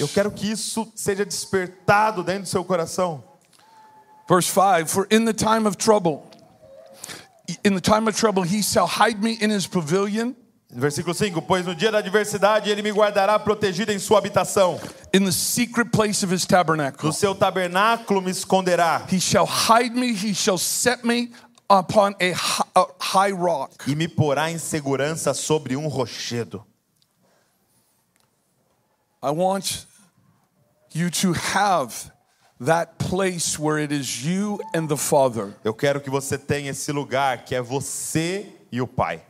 [0.00, 3.22] Eu quero que isso seja despertado dentro do seu coração.
[4.28, 6.22] Verse 5 For in the time of trouble,
[7.64, 10.34] in the time of trouble, he shall hide me in his pavilion.
[10.70, 14.78] Versículo 5: Pois no dia da adversidade ele me guardará protegido em sua habitação,
[15.14, 19.94] In the secret place of his tabernacle, no seu tabernáculo me esconderá he shall hide
[19.98, 21.30] me, he shall set me
[21.70, 23.72] upon a hi- a high rock.
[23.90, 26.62] e me porá em segurança sobre um rochedo.
[29.22, 29.86] I want
[30.92, 32.10] you to have
[32.60, 35.54] that place where it is you and the Father.
[35.64, 39.22] Eu quero que você tenha esse lugar que é você e o Pai,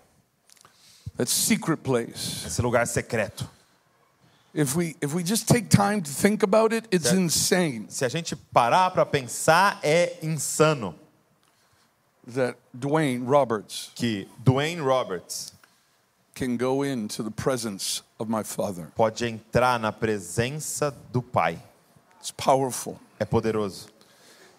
[1.17, 2.45] That secret place.
[2.47, 3.49] esse lugar secreto.
[4.55, 8.05] If we if we just take time to think about it, it's That- insane Se
[8.05, 10.95] a gente parar para pensar, é insano
[12.35, 15.53] that Dwayne Roberts que Dwayne Roberts
[16.35, 18.87] can go into the presence of my Father.
[18.95, 21.59] pode entrar na presença do Pai.
[22.21, 22.99] It's powerful.
[23.19, 23.89] É poderoso.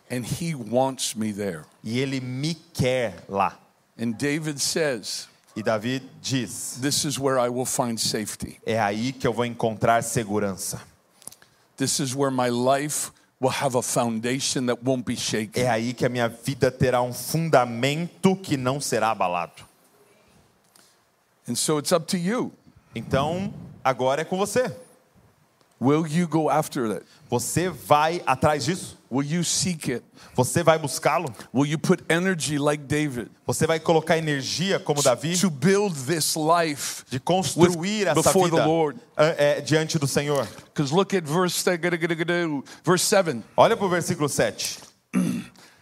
[0.10, 1.66] And he wants me there.
[1.84, 3.58] E ele me quer lá.
[3.98, 8.60] And David says, E Davi diz: This is where I will find safety.
[8.66, 10.82] É aí que eu vou encontrar segurança.
[11.76, 15.62] This is where my life will have a foundation that won't be shaken.
[15.62, 19.68] é aí que a minha vida terá um fundamento que não será abalado.
[21.48, 22.54] And so it's up to you.
[22.96, 24.76] Então, agora é com você.
[25.82, 27.06] Will you go after it?
[27.30, 28.98] Você vai atrás disso?
[29.10, 30.06] Will you seek it?
[30.36, 31.34] Você vai buscá-lo?
[31.54, 36.36] Will you put energy like David Você vai colocar energia como Davi to build this
[36.36, 37.06] life?
[37.10, 39.00] de construir essa before the vida Lord.
[39.16, 40.46] é, é, diante do Senhor?
[40.66, 41.64] Because look at verse
[42.84, 43.44] verse 7.
[43.56, 44.80] Olha para o versículo 7.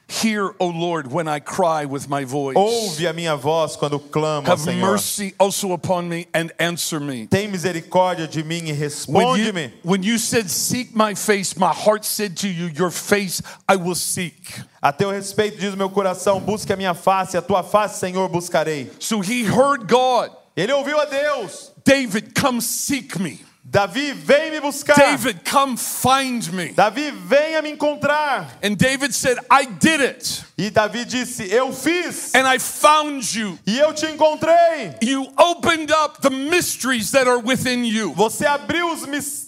[0.09, 2.55] Hear, O Lord, when I cry with my voice.
[2.55, 4.91] Ouve a minha voz quando clamo Have Senhor.
[4.91, 7.27] mercy also upon me and answer me.
[7.27, 9.63] Tem misericórdia de mim e When responde-me.
[9.63, 13.75] you, when you said, Seek my face, my heart said to you, Your face I
[13.75, 14.33] will seek.
[14.81, 18.29] A teu respeito diz o meu coração, busque a minha face, a tua face, Senhor,
[18.29, 18.89] buscarei.
[18.99, 20.31] So he heard God.
[20.55, 21.73] Ele ouviu a Deus.
[21.83, 23.41] David, come seek me.
[23.69, 24.95] Davi, vem me buscar.
[24.95, 26.69] David, come find me.
[26.69, 28.47] Davi, venha me encontrar.
[28.63, 30.43] And David said, I did it.
[30.57, 33.59] E Davi disse: Eu fiz And I found you.
[33.67, 34.95] e eu te encontrei.
[35.01, 38.13] You opened up the mysteries that are within you.
[38.13, 39.46] Você abriu os mistérios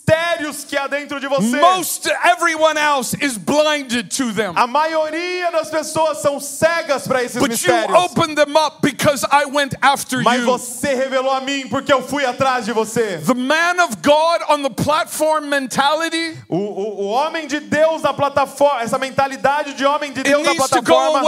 [0.68, 1.60] que há dentro de você.
[1.60, 4.54] Most everyone else is blinded to them.
[4.56, 7.96] A maioria das pessoas são cegas para esses But you mistérios.
[8.06, 10.46] opened them up because I went after Mas you.
[10.46, 13.20] você revelou a mim porque eu fui atrás de você.
[13.26, 18.14] The man of God on the platform mentality, O, o, o homem de Deus na
[18.14, 21.22] plataforma, essa mentalidade de homem de Deus na plataforma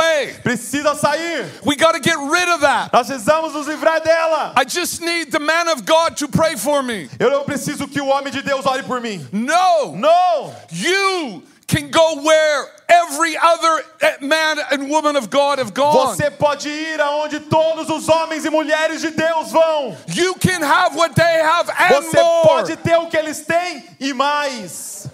[0.43, 1.45] precisa sair.
[1.65, 2.91] we got to get rid of that.
[2.91, 4.53] Nós precisamos nos livrar dela.
[4.57, 7.09] I just need the man of God to pray for me.
[7.19, 9.25] Eu preciso que o homem de Deus ore por mim.
[9.31, 10.53] No, Não!
[10.71, 16.15] you can go where every other eh, man and woman of God have gone.
[16.15, 19.95] Você pode ir aonde todos os homens e mulheres de Deus vão.
[20.09, 22.43] You can have what they have and Você more.
[22.43, 25.07] pode ter o que eles têm e mais.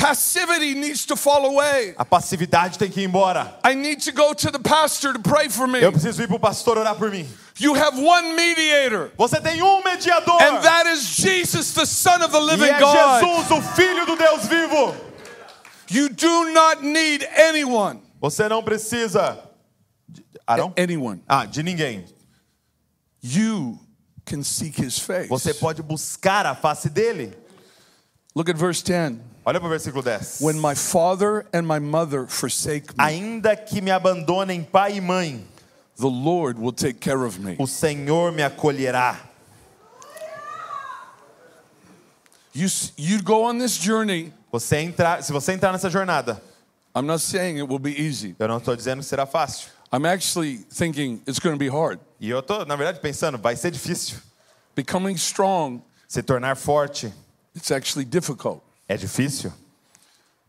[0.00, 1.94] Passivity needs to fall away.
[1.98, 3.58] A passividade tem que ir embora.
[3.62, 5.80] I need to go to the pastor to pray for me.
[5.80, 7.26] Eu preciso ir para o pastor orar por mim.
[7.58, 10.40] You have one mediator, Você tem um mediador.
[10.42, 13.20] and that is Jesus, the Son of the E living é God.
[13.20, 14.96] Jesus, o Filho do Deus vivo.
[15.90, 18.00] You do not need anyone.
[18.20, 19.38] Você não precisa.
[20.46, 20.72] Arão?
[20.78, 21.22] Anyone.
[21.28, 22.06] Ah, de ninguém.
[23.22, 23.78] You
[24.24, 25.28] can seek his face.
[25.28, 27.36] Você pode buscar a face dele.
[28.34, 29.20] Look at verse 10.
[29.44, 30.40] Olha para o versículo 10.
[30.40, 35.44] When my father and my mother forsake me, Ainda que me abandonem pai e mãe,
[35.96, 37.56] the Lord will take care of me.
[37.58, 39.18] o Senhor me acolherá.
[42.52, 44.32] You, you go on this journey.
[44.52, 46.42] Você entrar, se você entrar nessa jornada,
[46.94, 48.34] I'm not saying it will be easy.
[48.38, 49.70] eu não estou dizendo que será fácil.
[49.92, 52.00] I'm actually thinking it's going to be hard.
[52.20, 54.18] E eu estou, na verdade, pensando, vai ser difícil.
[54.74, 57.12] Becoming strong, Se tornar forte
[57.54, 58.60] it's actually difficult
[58.92, 59.52] é difícil,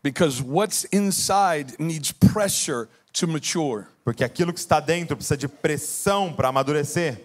[0.02, 3.86] because what's inside needs pressure to mature.
[4.04, 7.20] porque aquilo que está dentro precisa de pressão para amadurecer.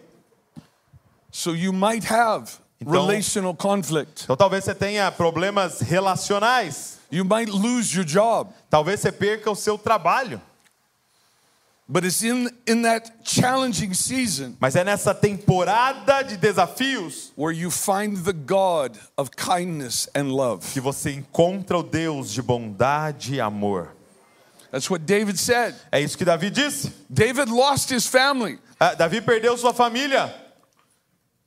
[1.31, 4.23] So you might have Então- relational conflict.
[4.25, 8.51] Então talvez você tenha problemas relacionais, You might lose your job.
[8.69, 10.39] talvez você perca o seu trabalho.
[10.39, 11.76] But it's in, in that challenging season
[14.59, 20.65] Mas é nessa temporada de desafios where you find the God of kindness and love.
[20.73, 23.95] que você encontra o Deus de bondade e amor.
[24.69, 25.75] That's what David said.
[25.91, 26.91] É isso que Davi disse.
[27.09, 30.33] David lost his family, Ah, Davi perdeu sua família,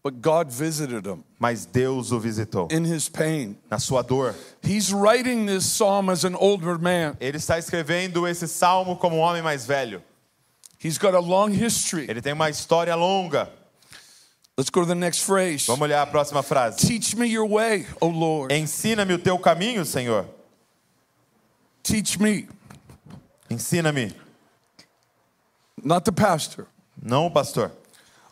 [0.03, 3.59] but God visited him mas Deus o visitou in his pain.
[3.71, 4.35] na sua dor.
[4.63, 7.15] He's writing this psalm as an older man.
[7.21, 10.03] Ele está escrevendo esse salmo como um homem mais velho.
[10.83, 12.07] He's got a long history.
[12.09, 13.49] Ele tem uma história longa.
[14.57, 15.67] Let's go to the next phrase.
[15.67, 16.79] Vamos olhar a próxima frase.
[16.79, 18.53] Teach me your way, O Lord.
[18.53, 20.27] Ensina-me o teu caminho, Senhor.
[21.83, 22.49] Teach me,
[23.51, 24.13] Ensina-me.
[25.83, 26.67] not the pastor.
[27.03, 27.73] Não, pastor.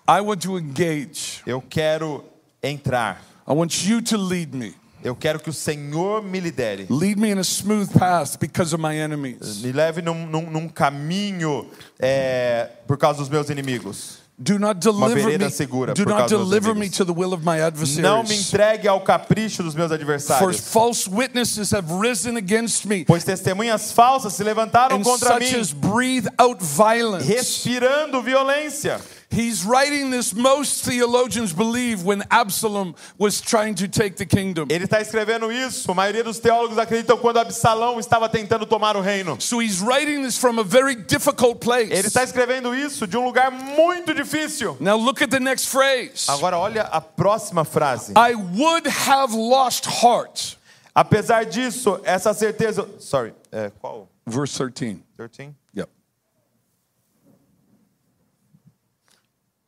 [0.06, 1.42] I want to engage.
[1.46, 2.24] Eu quero
[2.62, 3.22] entrar.
[3.46, 4.74] I want you to lead me.
[5.04, 6.86] Eu quero que o Senhor me lidere.
[6.90, 9.62] Lead me in a smooth path because of my enemies.
[9.62, 11.66] Me leve num, num- num caminho
[12.00, 14.18] é, por causa dos meus inimigos.
[14.40, 15.50] Do not deliver me.
[15.50, 18.46] segura Do not deliver me to the will of my Não me adversaries.
[18.52, 20.60] entregue ao capricho dos meus For adversários.
[20.60, 25.58] false witnesses have risen against me, Pois testemunhas falsas se levantaram and contra such mim,
[25.60, 27.26] as breathe out violence.
[27.26, 29.00] respirando violência.
[29.30, 30.32] He's writing this.
[30.32, 34.68] Most theologians believe when Absalom was trying to take the kingdom.
[34.70, 35.90] Ele está escrevendo isso.
[35.90, 39.38] A maioria dos teólogos acreditam quando Absalão estava tentando tomar o reino.
[39.40, 42.06] So he's writing this from a very difficult Ele place.
[42.06, 44.76] está escrevendo isso de um lugar muito difícil.
[44.80, 46.26] Now look at the next phrase.
[46.28, 48.14] Agora olha a próxima frase.
[48.16, 50.58] I would have lost heart
[50.98, 52.84] Apesar disso, essa certeza.
[52.98, 54.08] Sorry, é, qual?
[54.26, 55.00] Verse 13.
[55.16, 55.54] 13?
[55.72, 55.88] Yep.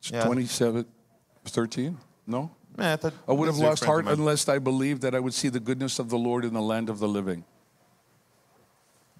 [0.11, 0.29] Yeah.
[0.29, 0.85] 27,
[1.45, 1.95] 13?
[2.27, 2.49] No?
[2.77, 5.59] É, tá I would have lost heart unless I believed that I would see the
[5.59, 7.43] goodness of the Lord in the land of the living.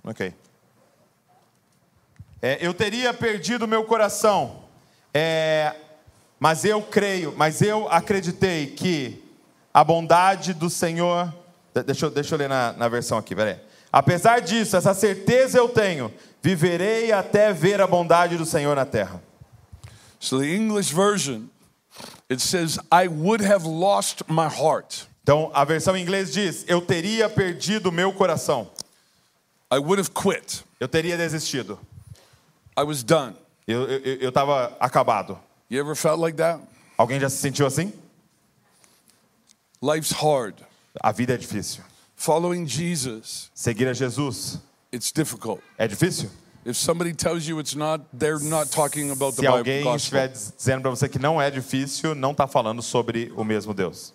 [0.03, 0.33] Ok.
[2.41, 4.63] É, eu teria perdido meu coração,
[5.13, 5.75] é,
[6.39, 9.23] mas eu creio, mas eu acreditei que
[9.73, 11.31] a bondade do Senhor.
[11.73, 13.59] de- Deixa eu, deixa eu ler na, na versão aqui, peraí.
[13.91, 16.11] Apesar disso, essa certeza eu tenho,
[16.41, 19.21] viverei até ver a bondade do Senhor na terra.
[20.22, 21.49] So the English version,
[22.30, 25.07] it says, I would have lost my heart.
[25.24, 28.69] Então, a versão em inglês diz: Eu teria perdido meu coração,
[29.72, 30.63] I would have quit.
[30.80, 31.80] eu teria desistido,
[32.78, 33.36] I was done.
[33.67, 35.39] eu estava eu, eu tava acabado.
[35.69, 36.61] You ever felt like that?
[36.97, 37.91] Alguém já se sentiu assim?
[39.82, 40.55] Life's hard.
[41.01, 41.84] A vida é difícil.
[42.15, 44.59] Following Jesus, Seguir a Jesus
[44.93, 45.61] it's difficult.
[45.78, 46.30] é difícil?
[46.64, 49.95] If somebody tells you it's not, they're not talking about the Se Bible alguém gospel.
[49.97, 54.14] estiver dizendo para você que não é difícil, não está falando sobre o mesmo Deus.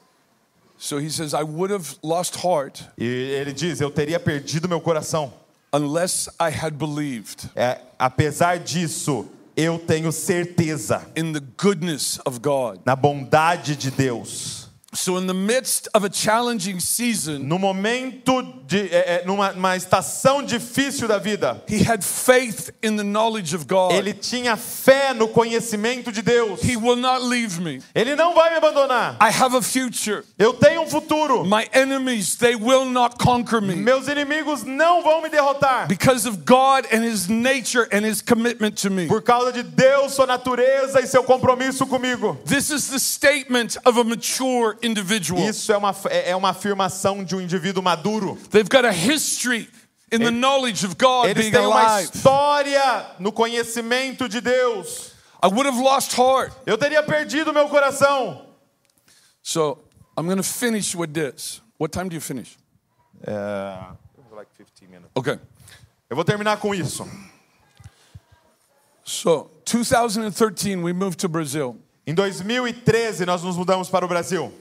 [0.78, 4.80] So he says, I would have lost heart E ele diz: Eu teria perdido meu
[4.80, 5.32] coração.
[5.72, 9.26] unless I had believed É, apesar disso,
[9.56, 12.78] eu tenho certeza in the goodness of God.
[12.84, 14.55] na bondade de Deus.
[14.96, 19.76] So, in the midst of a challenging season, No momento de é, é, numa, numa
[19.76, 23.92] estação difícil da vida, he had faith in the knowledge of God.
[23.92, 26.60] ele tinha fé no conhecimento de Deus.
[26.62, 27.80] He will not leave me.
[27.94, 29.16] Ele não vai me abandonar.
[29.20, 30.24] I have a future.
[30.38, 31.44] Eu tenho um futuro.
[31.44, 35.86] My enemies, they will not conquer me Meus inimigos não vão me derrotar.
[35.88, 39.06] because of God and his nature and his commitment to me.
[39.06, 42.38] Por causa de Deus, sua natureza e seu compromisso comigo.
[42.46, 45.40] This is the statement of a mature individual.
[45.48, 48.36] Isso é uma, é é uma afirmação de um indivíduo maduro.
[48.50, 49.68] They've got a history
[50.12, 52.10] in the knowledge of God Eles being têm uma alive.
[52.14, 55.12] história no conhecimento de Deus.
[55.42, 56.52] I would have lost heart.
[56.64, 58.46] Eu teria perdido meu coração.
[59.42, 59.78] So
[60.16, 61.60] I'm going to finish with this.
[61.78, 62.56] What time do you finish?
[65.14, 65.38] Okay.
[66.08, 67.06] Eu vou terminar com isso.
[69.04, 71.76] So 2013, we moved to Brazil.
[72.06, 74.52] Em 2013, nós nos mudamos para o Brasil.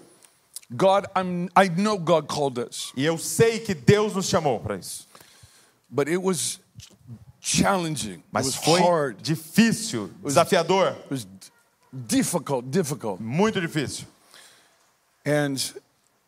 [0.76, 4.78] God, I'm, I know God called us, E eu sei que Deus nos chamou para
[4.78, 5.06] isso.
[5.90, 6.60] but it was
[7.40, 8.14] challenging.
[8.20, 9.22] it Mas was foi hard.
[9.22, 11.28] difícil, desafiador, It was
[11.94, 13.20] difficult, difficult.
[13.22, 14.06] muito difícil.
[15.26, 15.58] And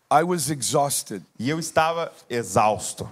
[0.10, 1.24] I was exhausted.
[1.40, 3.10] E eu estava exausto.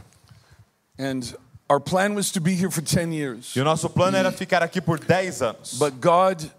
[0.98, 1.22] And
[1.70, 3.54] our plan was to be here for 10 years.
[3.56, 5.74] E o nosso plano era ficar aqui por 10 anos.
[5.78, 6.50] But God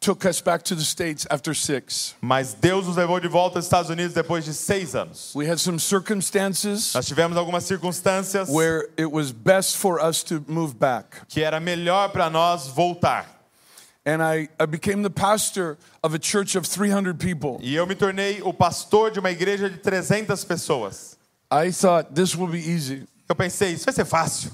[0.00, 2.14] took us back to the States after six.
[2.20, 5.32] Mas Deus nos levou de volta aos Estados Unidos depois de seis anos.
[5.34, 10.44] We had some circumstances Nós tivemos algumas circunstâncias where it was best for us to
[10.46, 11.26] move back.
[11.28, 13.26] que era melhor para nós voltar.
[14.04, 17.58] And I, I became the pastor of a church of 300 people.
[17.62, 21.16] E eu me tornei o pastor de uma igreja de 300 pessoas.
[21.50, 23.06] I thought this will be easy.
[23.28, 24.50] Eu pensei, isso vai ser fácil.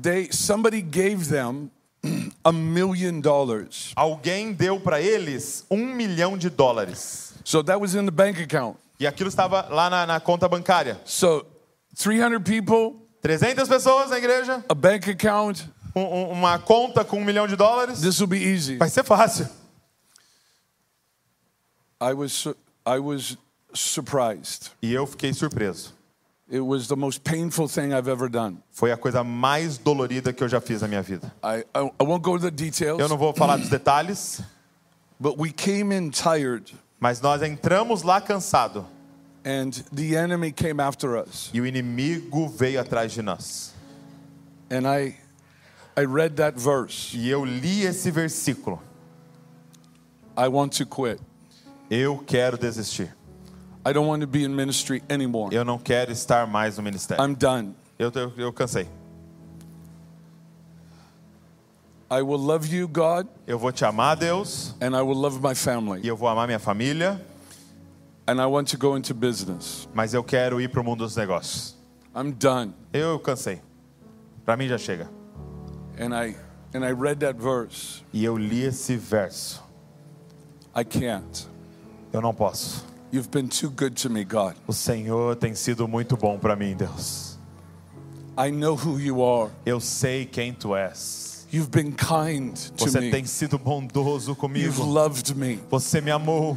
[0.00, 1.70] They, somebody gave them
[2.44, 3.92] a million dollars.
[3.96, 7.32] Alguém deu para eles um milhão de dólares.
[7.44, 8.78] So that was in the bank account.
[9.00, 11.00] E aquilo estava lá na, na conta bancária.
[11.04, 11.44] So
[11.96, 17.24] 300 people, 300 pessoas na igreja, a bank account, um- um- uma conta com um
[17.24, 18.00] milhão de dólares.
[18.00, 18.76] this will be easy.
[18.76, 19.48] Vai ser fácil.
[22.00, 22.46] I was,
[22.86, 23.36] I was
[23.74, 24.70] surprised.
[24.80, 25.92] E eu fiquei surpreso.
[26.50, 28.58] It was the most painful thing I've ever done.
[28.70, 31.30] Foi a coisa mais dolorida que eu já fiz na minha vida.
[31.44, 34.40] I, I, I won't go the Eu details, não vou falar dos detalhes,
[35.20, 38.86] but we came in tired, mas nós entramos lá cansado
[39.44, 41.50] and the enemy came after us.
[41.52, 43.74] e o inimigo veio atrás de nós.
[44.70, 45.16] And I,
[45.96, 47.14] I read that verse.
[47.14, 48.80] E eu li esse versículo.
[50.36, 51.20] I want to quit.
[51.90, 53.14] Eu quero desistir.
[53.86, 55.54] I don't want to be in ministry anymore.
[55.54, 57.22] Eu não quero estar mais no ministério.
[57.24, 57.74] I'm done.
[57.98, 58.88] Eu, eu, eu cansei.
[62.10, 65.52] I will love you, God, Eu vou te amar, Deus, and I will love my
[65.52, 66.06] e family.
[66.06, 67.20] eu vou amar minha família,
[68.26, 69.88] And I want to go into business.
[69.94, 71.76] mas eu quero ir para o mundo dos negócios.
[72.16, 72.74] I'm done.
[72.92, 73.60] Eu cansei.
[74.44, 75.08] Para mim já chega.
[75.98, 76.34] And I,
[76.74, 78.02] and I read that verse.
[78.12, 79.62] E eu li esse verso.
[80.74, 81.46] I can't.
[82.12, 82.84] Eu não posso.
[83.10, 84.54] You've been too good to me, God.
[84.66, 87.38] O Senhor tem sido muito bom para mim, Deus.
[88.36, 89.50] I know who you are.
[89.64, 91.46] Eu sei quem tu és.
[91.50, 93.10] You've been kind to Você me.
[93.10, 94.66] tem sido bondoso comigo.
[94.66, 95.58] You've loved me.
[95.70, 96.56] Você me amou.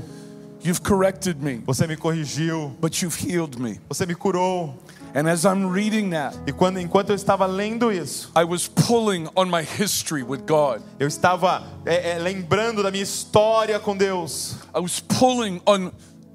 [0.63, 2.75] You've corrected me, Você me corrigiu.
[2.79, 3.79] but you've healed me.
[3.89, 4.75] Você me curou.
[5.15, 9.27] And as I'm reading that, E quando, enquanto eu estava lendo isso, I was pulling
[9.35, 10.81] on my history with God.
[10.99, 14.55] eu estava é, é, lembrando da minha história com Deus.
[14.75, 15.91] I was pulling on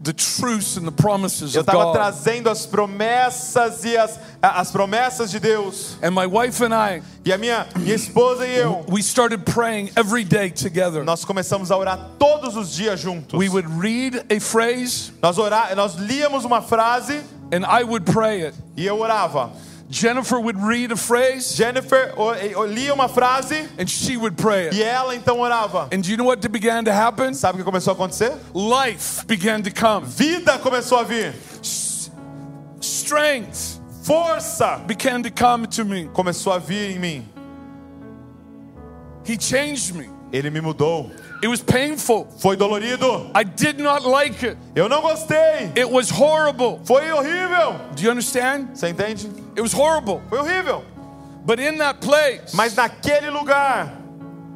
[0.06, 1.92] the truths and the promises Eu of estava God.
[1.94, 5.96] trazendo as promessas e as, as promessas de Deus.
[6.02, 9.90] And my wife and I, E a minha, minha esposa e eu, we started praying
[9.96, 11.04] every day together.
[11.04, 13.38] nós começamos a orar todos os dias juntos.
[13.38, 17.20] We would read a phrase Nós, orar, nós líamos uma frase
[17.52, 18.56] and I would pray it.
[18.76, 19.50] e eu orava.
[19.88, 22.12] Jennifer would read a phrase Jennifer
[22.66, 24.82] lia uma frase and she would pray e it.
[24.82, 25.88] ela então orava.
[25.92, 27.34] And do you know what began to happen?
[27.34, 28.32] Sabe o que começou a acontecer?
[28.52, 30.04] Life began to come.
[30.06, 31.34] Vida começou a vir.
[32.80, 36.08] Strength Força began to come to me.
[36.12, 37.28] começou a vir em mim.
[39.24, 40.08] He changed me.
[40.32, 41.10] Ele me mudou.
[41.42, 42.26] It was painful.
[42.38, 43.30] Foi dolorido.
[43.34, 44.56] I did not like it.
[44.74, 45.70] Eu não gostei.
[45.76, 46.80] It was horrible.
[46.84, 47.78] Foi horrível.
[47.94, 48.70] Do you understand?
[48.74, 49.26] Você entende?
[49.54, 50.22] It was horrible.
[50.30, 50.82] Foi horrível.
[51.44, 53.92] But in that place, Mas naquele lugar,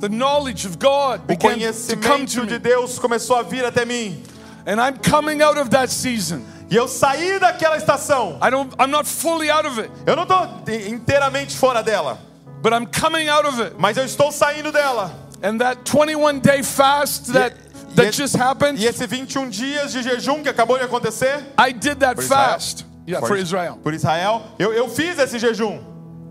[0.01, 2.59] the knowledge of God o began to come conhecimento to de.
[2.59, 4.23] Deus começou a vir até mim.
[4.67, 6.43] And I'm coming out of that season.
[6.71, 8.39] E eu saí daquela estação.
[8.43, 10.47] I don't I'm not fully out of it, Eu não estou
[10.89, 12.19] inteiramente fora dela,
[12.63, 13.75] but I'm coming out of it.
[13.79, 15.13] mas eu estou saindo dela.
[15.43, 19.93] And that 21 day fast that E- that e- just happened, E esse 21 dias
[19.93, 22.85] de jejum que acabou de acontecer I did that fast.
[23.07, 23.79] Yeah, for Israel.
[23.83, 25.81] Por Israel, eu, eu fiz esse jejum.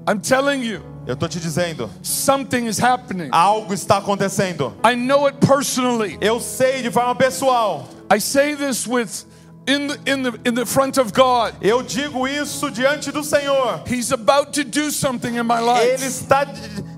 [0.07, 3.29] I'm telling you, Eu tô te dizendo, something is happening.
[3.31, 4.73] algo está acontecendo.
[4.83, 6.17] I know it personally.
[6.21, 7.87] Eu sei de forma pessoal.
[8.11, 9.25] I say this with
[9.69, 11.53] in the in the in the front of God.
[11.61, 13.81] Eu digo isso diante do Senhor.
[13.87, 16.03] He's about to do something in my Ele life.
[16.05, 16.45] está.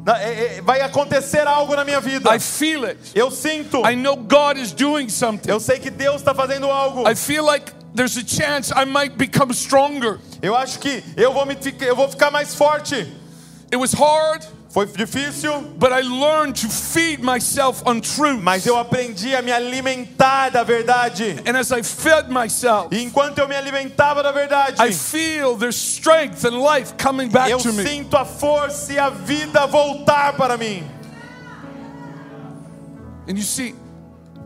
[0.05, 2.29] na- é- é- Vai acontecer algo na minha vida.
[2.33, 2.97] I feel it.
[3.13, 3.85] Eu sinto.
[3.85, 5.49] I know God is doing something.
[5.49, 7.07] Eu sei que Deus está fazendo algo.
[7.07, 10.19] I feel like there's a chance I might become stronger.
[10.41, 12.95] Eu acho que eu vou, me, eu vou ficar mais forte.
[13.71, 14.43] It was hard,
[14.73, 18.41] Foi difícil, but I learned to feed myself on truth.
[18.41, 21.41] mas eu aprendi a me alimentar da verdade.
[21.45, 25.75] And as I fed myself, E enquanto eu me alimentava da verdade, I feel there's
[25.75, 27.83] strength and life coming back eu to me.
[27.85, 30.83] sinto a força e a vida voltar para mim.
[33.27, 33.75] And you see,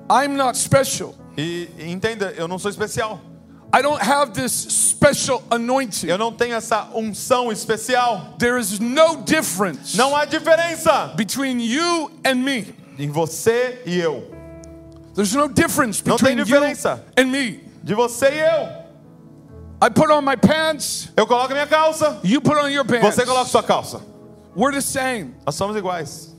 [0.10, 1.14] I'm not special.
[1.38, 3.20] E entenda, eu não sou especial.
[3.78, 6.08] I don't have this special anointing.
[6.08, 8.36] Eu não tenho essa unção especial.
[8.40, 12.74] There is no difference Não há diferença between you and me.
[12.98, 14.32] em você e eu.
[15.14, 17.04] There's no difference Não tem between you diferença.
[17.18, 17.60] and me.
[17.84, 18.86] De você e eu.
[19.82, 23.14] I put on my pants, Eu coloco minha calça, you put on your pants.
[23.14, 24.00] você coloca sua calça.
[24.56, 25.36] We're the same.
[25.46, 26.34] Nós somos iguais.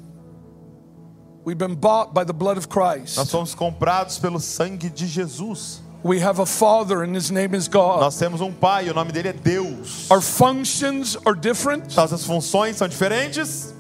[1.45, 3.19] We've been bought by the blood of Christ.
[3.19, 5.83] Nós somos comprados pelo sangue de Jesus.
[6.07, 8.01] We have a Father, and His name is God.
[8.01, 10.09] Nós temos um pai, o nome dele é Deus.
[10.09, 13.75] Our functions are different, Nossas funções são diferentes,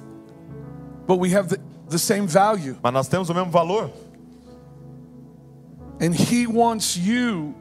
[1.07, 2.77] but we have the, the same value.
[2.83, 3.93] mas nós temos o mesmo valor.
[6.01, 7.55] And He wants you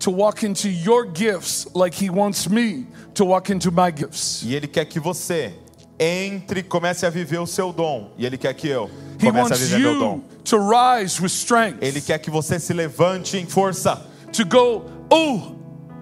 [0.00, 4.42] to walk into your gifts like He wants me to walk into my gifts.
[4.42, 5.54] E ele quer que você
[5.96, 8.10] entre e comece a viver o seu dom.
[8.18, 8.90] E ele quer que eu
[9.20, 10.14] comece a viver meu dom.
[10.16, 14.07] you to rise with strength, Ele quer que você se levante em força.
[14.32, 15.54] To go, oh,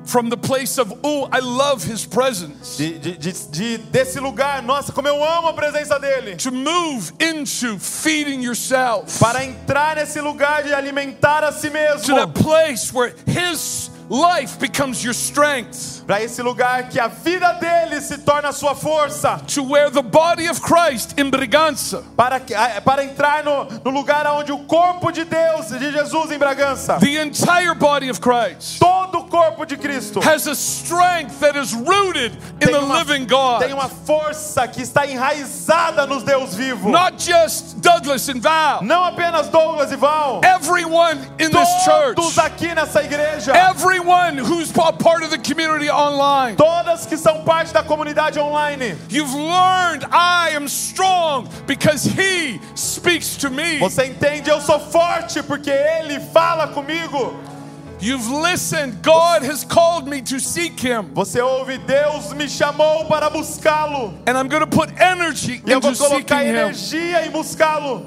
[0.05, 4.63] from the place of, oh, I love His presence, De, de, de, de- desse lugar,
[4.63, 6.37] nossa, como eu amo a presença dele.
[6.37, 12.03] to move into feeding yourself, Para entrar nesse lugar de alimentar a si mesmo.
[12.05, 17.53] to that place where His life becomes your strength, Para esse lugar que a vida
[17.55, 19.41] dele se torna sua força.
[19.49, 22.39] to where the body of Christ in Briganza, Para,
[22.85, 27.21] para entrar no, no lugar onde o corpo de Deus, de Jesus em Bragança, the
[27.21, 32.33] entire body of Christ, todo o corpo de Cristo, has a strength that is rooted
[32.61, 33.61] in the uma, living God.
[33.61, 36.91] tem uma força que está enraizada nos Deus vivo.
[36.91, 40.41] Not just Douglas and Val, Não apenas Douglas e Val.
[40.45, 43.53] everyone in this church, Todos aqui nessa igreja.
[44.01, 46.57] Everyone who's part of the community online.
[46.57, 48.97] Todas que são parte da comunidade online.
[49.09, 53.79] You've learned I am strong because He speaks to me.
[53.79, 54.51] Você entende?
[54.51, 57.35] Eu sou forte porque Ele fala comigo.
[57.99, 59.03] You've listened.
[59.03, 61.13] God has called me to seek Him.
[61.15, 64.13] Você ouve, Deus me chamou para buscá-lo.
[64.27, 66.49] And I'm going to put energy E eu vou seeking colocar Him.
[66.51, 68.05] energia em buscá-lo.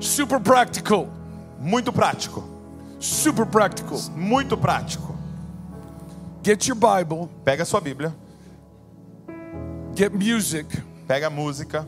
[0.00, 1.08] Super practical.
[1.58, 2.57] Muito prático.
[3.00, 3.98] Super practical.
[4.16, 5.16] Muito prático.
[6.42, 8.14] Get your Bible, Pega a sua Bíblia,
[9.94, 10.66] get music,
[11.06, 11.86] pega a música,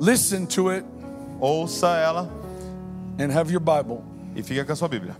[0.00, 0.84] listen to it,
[1.40, 2.28] ouça ela
[3.18, 4.02] and have your Bible.
[4.36, 5.16] e fica com a sua Bíblia.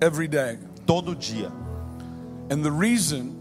[0.00, 0.58] every day.
[0.86, 1.50] todo dia.
[2.50, 3.34] And the reason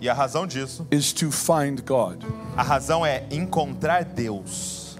[0.00, 2.24] E a razão disso, is to find God.
[2.56, 4.96] a razão é encontrar Deus.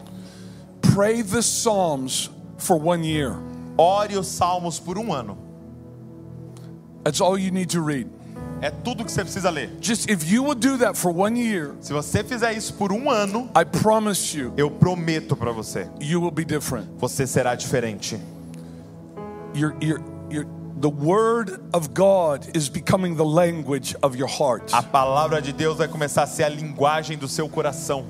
[0.80, 3.36] Pray the Psalms for one year.
[3.76, 5.36] Ore os salmos por um ano.
[7.04, 8.08] That's all you need to read.
[8.60, 9.70] É tudo que você precisa ler.
[9.80, 13.10] Just if you will do that for one year, Se você fizer isso por um
[13.10, 16.86] ano, I promise you, eu prometo para você, you will be different.
[16.98, 18.20] você será diferente.
[19.54, 20.00] Your, your,
[20.30, 20.46] your,
[20.80, 24.72] the Word of God is becoming the language of your heart.
[24.72, 28.04] A palavra de Deus vai começar a ser a linguagem do seu coração.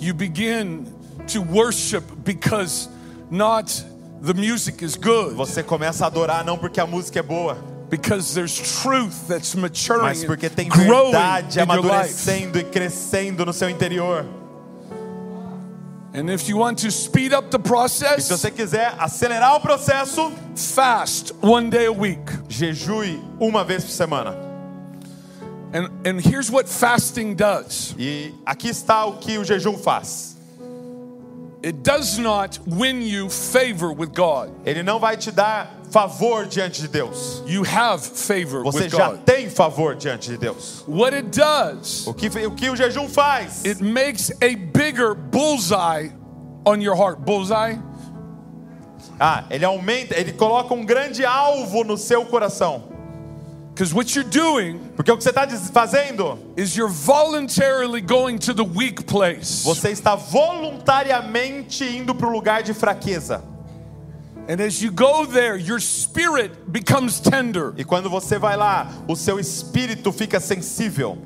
[0.00, 0.84] You begin
[1.32, 2.88] to worship because
[3.28, 3.84] not
[4.24, 7.56] the music is good, Você começa a adorar não porque a música é boa,
[7.90, 14.24] because there's truth that's maturing, mas porque tem verdade amadurecendo e crescendo no seu interior.
[16.16, 19.60] And if you want to speed up the E se process, você quiser acelerar o
[19.60, 22.22] processo, fast one day a week.
[22.48, 24.30] jejue uma vez por semana.
[25.72, 30.33] And, and here's what fasting does E aqui está o que o jejum faz.
[31.64, 34.50] It does not win you favor with God.
[34.66, 37.42] Ele não vai te dar favor diante de Deus.
[37.46, 39.20] You have favor Você with já God.
[39.24, 40.84] tem favor diante de Deus.
[40.86, 43.64] What it does, O que, o que o jejum faz?
[43.64, 46.12] it makes a bigger bullseye
[46.66, 47.20] on your heart.
[47.20, 47.78] Bullseye?
[49.20, 52.93] Ah, ele aumenta, ele coloca um grande alvo no seu coração.
[53.74, 56.38] Because what you're doing Porque o que você está fazendo?
[56.56, 59.64] is you're voluntarily going to the weak place.
[59.64, 63.42] Você está voluntariamente indo para o lugar de fraqueza.
[64.48, 67.72] And as you go there, your spirit becomes tender.
[67.76, 71.18] E quando você vai lá, o seu espírito fica sensível.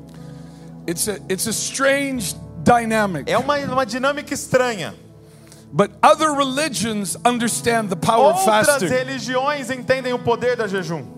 [0.87, 2.35] It's a, it's a strange
[2.65, 3.31] dynamic.
[3.31, 4.95] É uma, uma dinâmica estranha.
[5.71, 8.89] But other religions understand the power of Outras fasting.
[8.89, 11.18] religiões entendem o poder da jejum.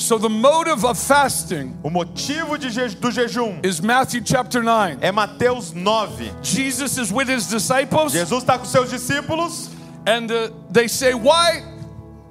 [0.00, 4.98] So the motive of fasting O motivo de do jejum is Matthew chapter 9.
[5.02, 6.32] é Mateus 9.
[6.42, 9.68] Jesus is with his disciples, Jesus está com seus discípulos
[10.06, 11.62] and uh, they say, Why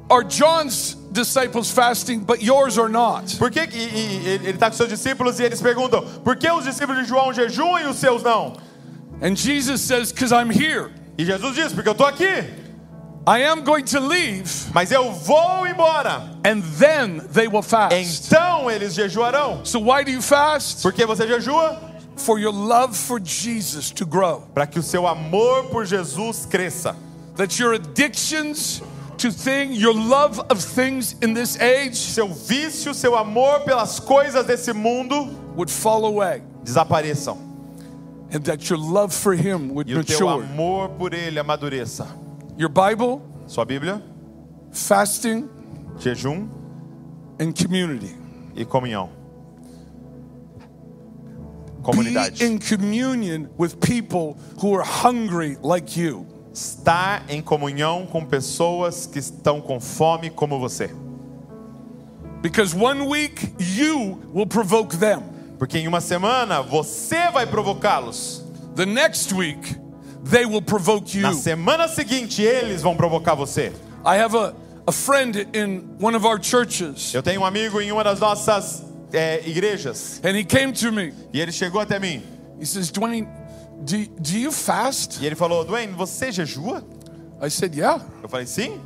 [0.09, 3.37] are John's disciples fasting, but yours are not?
[3.37, 7.07] Por que, ele está com seus discípulos e eles perguntam: por que os discípulos de
[7.07, 8.57] João jejuam e os seus não?
[9.21, 10.91] And Jesus says, Because I'm here.
[11.17, 12.45] E Jesus diz: porque eu estou aqui,
[13.29, 16.21] I am going to leave, mas eu vou embora.
[16.43, 17.93] and then they will fast.
[17.95, 19.63] Então eles jejuarão.
[19.65, 20.81] So, why do you fast?
[20.81, 21.77] Por que você jejua?
[22.17, 24.47] For your love for Jesus to grow.
[24.53, 26.95] Para que o seu amor por Jesus cresça.
[27.35, 28.81] That your addictions
[29.19, 34.45] to thing, your love of things in this age Seu vício, seu amor pelas coisas
[34.45, 36.41] desse mundo would fall away.
[36.63, 37.37] desapareçam.
[38.33, 40.45] And that your love for Him would E o teu mature.
[40.45, 42.07] amor por Ele amadureça.
[42.59, 44.01] Your Bible, Sua Bíblia,
[44.71, 45.49] fasting,
[45.97, 46.49] jejum
[47.39, 48.15] and community.
[48.55, 49.09] e comunhão.
[51.77, 52.41] Be Comunidade.
[52.41, 56.25] in communion with people who are hungry like you.
[56.53, 60.89] Estar em comunhão com pessoas que estão com fome como você.
[62.41, 65.21] Because one week you will provoke them.
[65.57, 68.43] Porque em uma semana você vai provocá-los.
[68.75, 69.77] The next week
[70.23, 71.21] they will provoke you.
[71.23, 73.71] Na semana seguinte eles vão provocar você.
[74.05, 74.53] I have a,
[74.87, 78.83] a friend in one of our churches, Eu tenho um amigo em uma das nossas
[79.13, 81.13] é, igrejas and he came to me.
[81.33, 82.21] e ele chegou até mim
[82.61, 83.25] He says, Dwayne,
[83.85, 85.19] do, do you fast?
[85.21, 86.83] e ele falou: Dwayne, você jejua?
[87.41, 88.03] I said, Yeah.
[88.21, 88.81] Eu falei: Sim.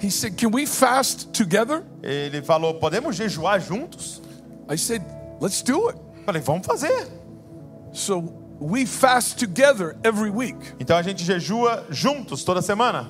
[0.00, 1.82] He said, Can we fast together?
[2.02, 4.22] Ele falou: Podemos jejuar juntos?
[4.70, 5.02] I said,
[5.40, 5.98] Let's do it.
[6.18, 7.08] Eu falei: Vamos fazer.
[7.92, 8.22] So
[8.60, 10.56] we fast together every week.
[10.78, 13.08] Então a gente jejua juntos toda semana.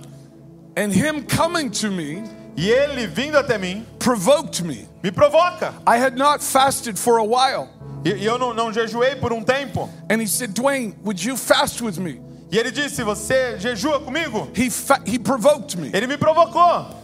[0.77, 2.23] And him coming to me
[2.57, 4.89] E ele vindo até mim provoked me.
[5.03, 5.75] me provoca.
[5.87, 7.69] I had not fasted for a while.
[8.05, 9.91] E, eu não, não jejuei por um tempo.
[10.09, 12.21] And he said, Dwayne, would you fast with me?
[12.51, 14.49] E ele disse: Você jejua comigo?
[14.55, 14.71] He,
[15.05, 15.91] he provoked me.
[15.93, 16.95] Ele me provocou.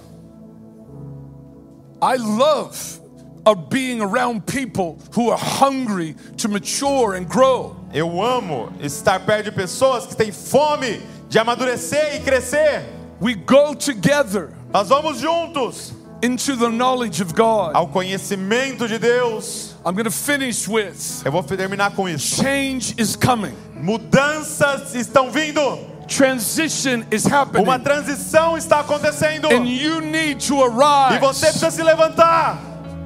[2.01, 3.01] I love
[3.45, 7.76] of being around people who are hungry to mature and grow.
[7.93, 12.82] Eu amo estar perto de pessoas que têm fome de amadurecer e crescer.
[13.20, 17.72] We go together Nós vamos juntos into the knowledge of God.
[17.74, 19.74] ao conhecimento de Deus.
[19.84, 22.36] I'm going to finish with Eu vou terminar com isso.
[22.43, 25.61] change is coming, Mudanças estão vindo.
[26.09, 29.49] transition is happening, Uma transição está acontecendo.
[29.53, 31.18] and you need to E arise.
[31.20, 32.59] você precisa se levantar.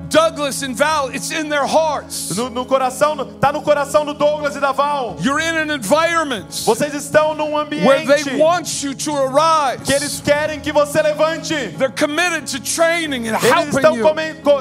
[0.08, 2.34] Douglas and Val, it's in their hearts.
[2.36, 5.16] No, no coração, tá no coração do Douglas e da Val.
[5.20, 9.84] You're in an environment Vocês estão num where they ambiente want you to arise.
[9.84, 11.54] que eles querem que você levante.
[11.78, 14.06] They're committed to training and Eles helping estão, you.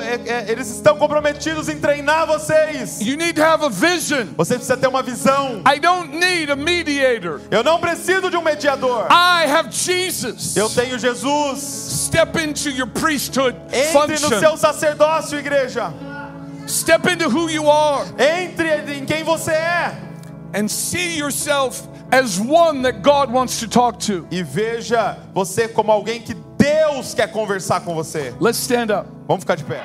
[0.02, 3.00] é- é- eles estão comprometidos em treinar vocês.
[3.02, 4.28] You need to have a vision.
[4.38, 5.62] Você precisa ter uma visão.
[5.68, 7.42] I don't need a mediator.
[7.52, 9.08] Eu não preciso de um mediador.
[9.12, 10.56] I have Jesus.
[10.56, 12.05] Eu tenho Jesus.
[12.16, 15.92] Step into your priesthood Entre no seu sacerdócio, igreja.
[16.66, 19.94] Step into who you are Entre em quem você é.
[20.54, 24.26] and see yourself as one that God wants to talk to.
[24.32, 28.34] E veja você como alguém que Deus quer conversar com você.
[28.40, 29.10] Let's stand up.
[29.28, 29.84] Vamos ficar de pé.